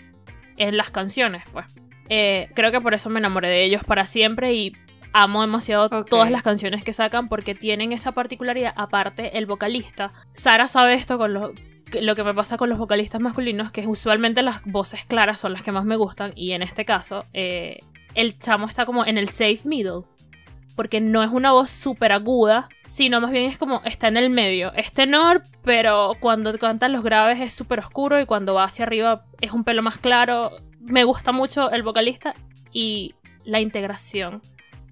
[0.56, 1.66] en las canciones, pues.
[2.08, 4.72] Eh, creo que por eso me enamoré de ellos para siempre y
[5.14, 6.08] amo demasiado Ok.
[6.08, 8.72] todas las canciones que sacan porque tienen esa particularidad.
[8.76, 10.12] Aparte, el vocalista.
[10.32, 11.52] Sara sabe esto con los
[12.00, 15.62] lo que me pasa con los vocalistas masculinos, que usualmente las voces claras son las
[15.62, 17.80] que más me gustan y en este caso eh,
[18.14, 20.02] el chamo está como en el safe middle.
[20.76, 24.30] Porque no es una voz súper aguda, sino más bien es como está en el
[24.30, 24.72] medio.
[24.74, 29.24] Es tenor, pero cuando cantan los graves es súper oscuro y cuando va hacia arriba
[29.40, 30.52] es un pelo más claro.
[30.80, 32.34] Me gusta mucho el vocalista
[32.72, 33.14] y
[33.44, 34.40] la integración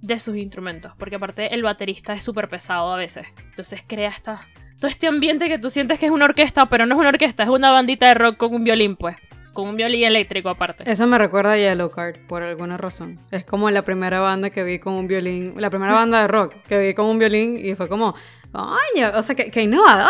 [0.02, 3.26] de sus instrumentos, porque aparte el baterista es súper pesado a veces.
[3.50, 4.46] Entonces crea esta,
[4.78, 7.42] todo este ambiente que tú sientes que es una orquesta, pero no es una orquesta,
[7.42, 9.16] es una bandita de rock con un violín, pues.
[9.60, 10.90] Con un violín eléctrico aparte.
[10.90, 13.18] Eso me recuerda a Yellowcard, por alguna razón.
[13.30, 16.54] Es como la primera banda que vi con un violín, la primera banda de rock
[16.66, 18.14] que vi con un violín y fue como,
[18.52, 20.08] coño, o sea, que, que innovador.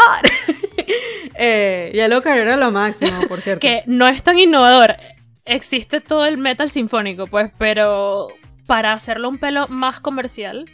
[1.35, 3.61] eh, Yellowcard era lo máximo, por cierto.
[3.61, 4.97] que no es tan innovador.
[5.45, 8.29] Existe todo el metal sinfónico, pues, pero
[8.67, 10.67] para hacerlo un pelo más comercial,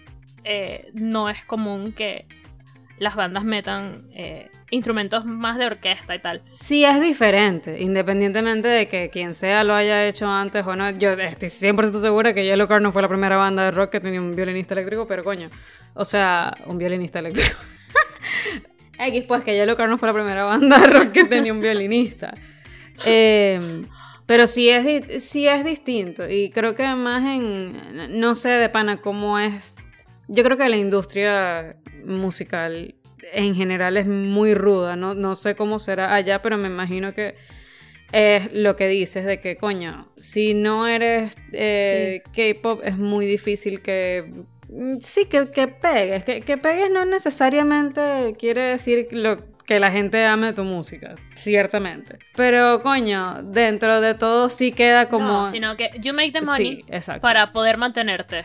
[0.45, 2.27] eh, no es común que
[2.99, 6.43] las bandas metan eh, instrumentos más de orquesta y tal.
[6.55, 10.91] Sí es diferente, independientemente de que quien sea lo haya hecho antes o no.
[10.91, 14.21] Yo estoy 100% segura que Yellowcard no fue la primera banda de rock que tenía
[14.21, 15.51] un violinista eléctrico, pero coño,
[15.95, 17.57] o sea, un violinista eléctrico.
[18.99, 22.35] X, pues que Yellowcard no fue la primera banda de rock que tenía un violinista.
[23.05, 23.85] Eh,
[24.27, 28.97] pero sí es, sí es distinto y creo que además en, no sé de pana
[28.97, 29.75] cómo es,
[30.27, 32.97] yo creo que la industria musical
[33.33, 37.35] en general es muy ruda, no, no sé cómo será allá, pero me imagino que
[38.13, 43.83] es lo que dices de que, coño, si no eres eh, K-pop es muy difícil
[43.83, 44.31] que...
[44.69, 46.25] mm, Sí, que, que pegues.
[46.25, 52.19] Que, que pegues no necesariamente quiere decir lo, que la gente ame tu música, ciertamente.
[52.37, 55.27] Pero, coño, dentro de todo sí queda como...
[55.27, 57.23] No, sino que you make the money Sí, exacto.
[57.23, 58.45] para poder mantenerte,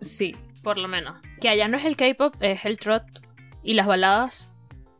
[0.00, 1.14] Sí, por lo menos.
[1.40, 3.04] Que allá no es el K-pop, es el trot
[3.62, 4.48] y las baladas.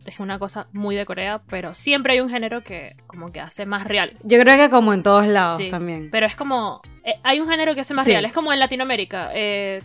[0.05, 3.67] Es una cosa muy de Corea, pero siempre hay un género que como que hace
[3.67, 4.17] más real.
[4.25, 6.09] yo creo que como en todos lados Sí, también.
[6.11, 6.83] Pero es como.
[7.05, 8.11] eh, hay un género que hace más Sí.
[8.11, 8.25] real.
[8.25, 9.31] Es como en Latinoamérica.
[9.33, 9.81] Eh,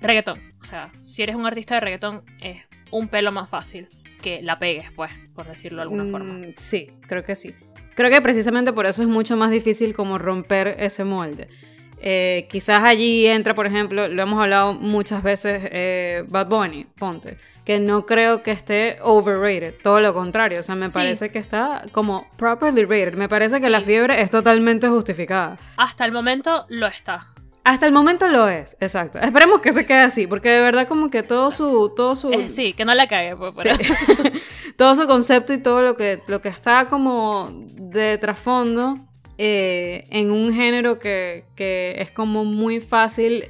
[0.00, 0.40] reggaetón.
[0.62, 2.62] O sea, si eres un artista de reggaetón, es
[2.92, 3.88] un pelo más fácil
[4.22, 6.46] que la pegues, pues, por decirlo de alguna Mm, forma.
[6.56, 7.52] Sí, creo que sí.
[7.96, 11.48] Creo que precisamente por eso es mucho más difícil como romper ese molde.
[12.00, 17.38] Eh, quizás allí entra, por ejemplo, lo hemos hablado muchas veces, eh, Bad Bunny, ponte,
[17.66, 20.94] que no creo que esté overrated, todo lo contrario, o sea, me Sí.
[20.94, 23.70] parece que está como properly rated, me parece que Sí.
[23.70, 25.58] la fiebre es totalmente justificada.
[25.76, 27.32] Hasta el momento lo está.
[27.64, 29.18] Hasta el momento lo es, exacto.
[29.18, 32.48] Esperemos que se quede así, porque de verdad como que todo su, todo su, Eh,
[32.48, 33.82] sí, que no la cague, pues, pero- Sí.
[34.76, 38.98] todo su concepto y todo lo que, lo que está como de trasfondo
[39.38, 43.48] eh, en un género que, que es como muy fácil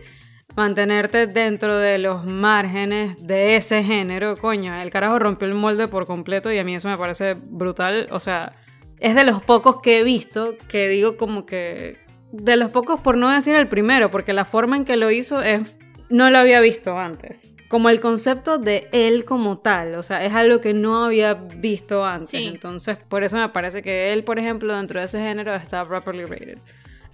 [0.56, 4.36] mantenerte dentro de los márgenes de ese género.
[4.36, 8.08] Coño, el carajo rompió el molde por completo y a mí eso me parece brutal.
[8.10, 8.52] O sea,
[8.98, 11.98] es de los pocos que he visto que digo como que
[12.32, 15.42] de los pocos, por no decir el primero, porque la forma en que lo hizo
[15.42, 15.60] es,
[16.08, 17.54] no lo había visto antes.
[17.68, 22.04] Como el concepto de él como tal, o sea, es algo que no había visto
[22.04, 22.28] antes.
[22.28, 22.44] Sí.
[22.44, 26.24] Entonces, por eso me parece que él, por ejemplo, dentro de ese género está properly
[26.24, 26.58] rated.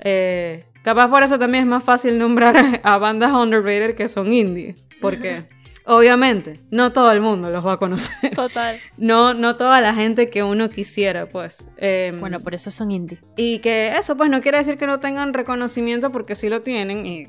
[0.01, 4.75] Eh, capaz por eso también es más fácil nombrar a bandas underrated que son indie,
[5.01, 5.45] porque
[5.85, 8.35] obviamente no todo el mundo los va a conocer.
[8.35, 8.79] Total.
[8.97, 11.69] No, no toda la gente que uno quisiera, pues.
[11.77, 13.19] Em, Bueno, por eso son indie.
[13.37, 17.05] y que eso, pues no quiere decir que no tengan reconocimiento porque sí lo tienen.
[17.07, 17.29] Y,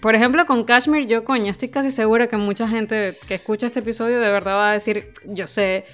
[0.00, 3.78] por ejemplo, con Kashmir, yo, coño, estoy casi segura que mucha gente que escucha este
[3.80, 5.84] episodio de verdad va a decir, yo sé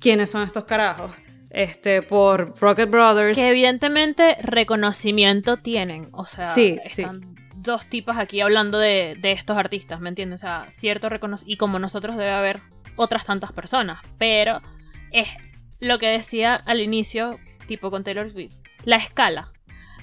[0.00, 1.12] quiénes son estos carajos.
[1.54, 3.38] Este, por Rocket Brothers.
[3.38, 6.08] Que evidentemente reconocimiento tienen.
[6.12, 7.02] O sea, Sí, sí.
[7.02, 10.40] están dos tipas aquí hablando de, de estos artistas, ¿me entiendes?
[10.40, 11.52] O sea, cierto reconocimiento.
[11.52, 12.60] Y como nosotros debe haber
[12.96, 14.00] otras tantas personas.
[14.18, 14.60] Pero
[15.12, 15.28] es
[15.80, 18.54] lo que decía al inicio, tipo con Taylor Swift.
[18.84, 19.50] La escala.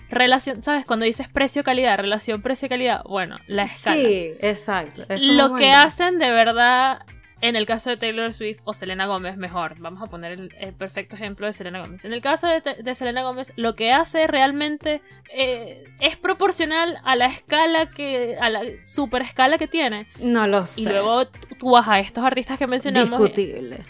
[0.09, 0.85] Relación, ¿sabes?
[0.85, 3.95] Cuando dices precio-calidad, relación precio-calidad, bueno, la escala.
[3.95, 5.03] Sí, exacto.
[5.07, 7.05] Es Lo que hacen de verdad,
[7.41, 10.73] en el caso de Taylor Swift o Selena Gómez, mejor, vamos a poner el, el
[10.73, 12.05] perfecto ejemplo de Selena Gómez.
[12.05, 15.01] En el caso de, de Selena Gómez, lo que hace realmente
[15.33, 20.07] eh, es proporcional a la escala que, a la super escala que tiene.
[20.19, 20.81] No lo sé.
[20.81, 21.27] Y luego
[21.59, 23.83] tú vas a estos artistas que mencionamos Discutible.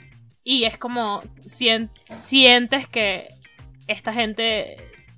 [0.43, 3.27] y es como sien- sientes que
[3.87, 4.77] esta gente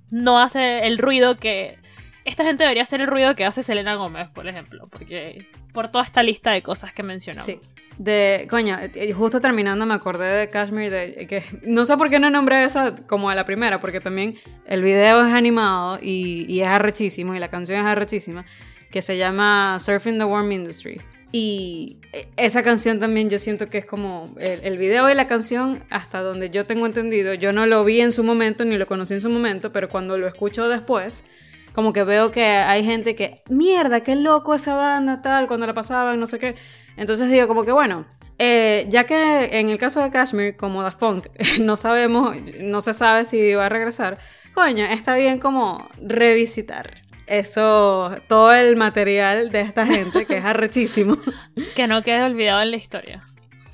[0.09, 1.77] no hace el ruido que
[2.25, 6.03] esta gente debería hacer el ruido que hace Selena Gómez, por ejemplo, porque por toda
[6.03, 7.45] esta lista de cosas que mencionamos.
[7.45, 7.59] Sí.
[7.97, 8.77] De, coño,
[9.15, 12.95] justo terminando me acordé de Kashmir, de, que no sé por qué no nombré esa
[13.07, 17.49] como a la primera, porque también el video es animado y, es arrechísimo, y la
[17.49, 18.45] canción es arrechísima,
[18.89, 21.01] que se llama Surfing the Warm Industry.
[21.31, 25.27] Y eh, esa canción también yo siento que es como el, el video y la
[25.27, 28.87] canción, hasta donde yo tengo entendido, yo no lo vi en su momento ni lo
[28.87, 31.25] conocí en su momento, pero cuando lo escucho después,
[31.73, 35.73] como que veo que hay gente que, mierda, qué loco esa banda, tal, cuando la
[35.73, 36.55] pasaban, no sé qué.
[36.97, 38.05] Entonces digo, como que bueno,
[38.39, 41.27] eh, ya que en el caso de Kashmir, como Daft Punk,
[41.61, 44.17] no sabemos, no se sabe si va a regresar,
[44.53, 51.17] coño, está bien como revisitar eso, todo el material de esta gente, que es arrechísimo.
[51.75, 53.23] Que no quede olvidado en la historia.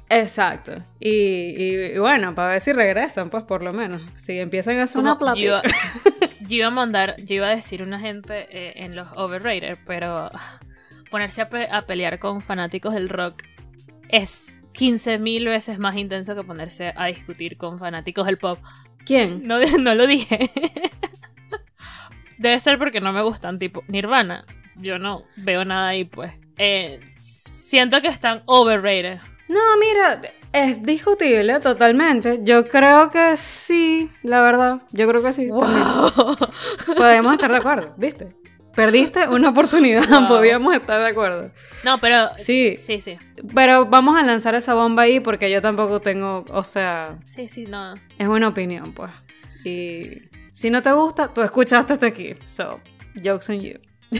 [0.09, 0.71] Exacto.
[0.99, 4.01] Y, y- y bueno, para ver si regresan, pues por lo menos.
[4.17, 5.43] Si empiezan a hacer una plática.
[5.43, 5.61] yo
[6.57, 10.31] iba a mandar, yo iba a decir una gente eh, en los overrated, pero
[11.11, 13.43] ponerse a, pe- a pelear con fanáticos del rock
[14.09, 18.59] es 15.000 veces más intenso que ponerse a discutir con fanáticos del pop.
[19.05, 19.47] ¿Quién?
[19.47, 20.49] No, no lo dije.
[22.37, 24.45] Debe ser porque no me gustan, tipo Nirvana.
[24.75, 26.31] Yo no veo nada ahí, pues.
[26.57, 29.19] Eh, siento que están overrated.
[29.49, 30.21] No, mira,
[30.53, 32.39] es discutible totalmente.
[32.43, 34.81] Yo creo que sí, la verdad.
[34.91, 35.49] Yo creo que sí.
[35.49, 36.35] también.
[36.97, 38.35] Podemos estar de acuerdo, ¿viste?
[38.75, 40.27] Perdiste una oportunidad, Wow.
[40.27, 41.51] podíamos estar de acuerdo.
[41.83, 43.17] No, pero Sí, sí, sí.
[43.53, 47.65] pero vamos a lanzar esa bomba ahí porque yo tampoco tengo, o sea, Sí, sí,
[47.65, 47.93] no.
[48.17, 49.11] es una opinión, pues.
[49.65, 50.21] Y
[50.53, 52.33] si no te gusta, tú escuchaste hasta aquí.
[52.45, 52.79] So,
[53.21, 53.79] jokes on you.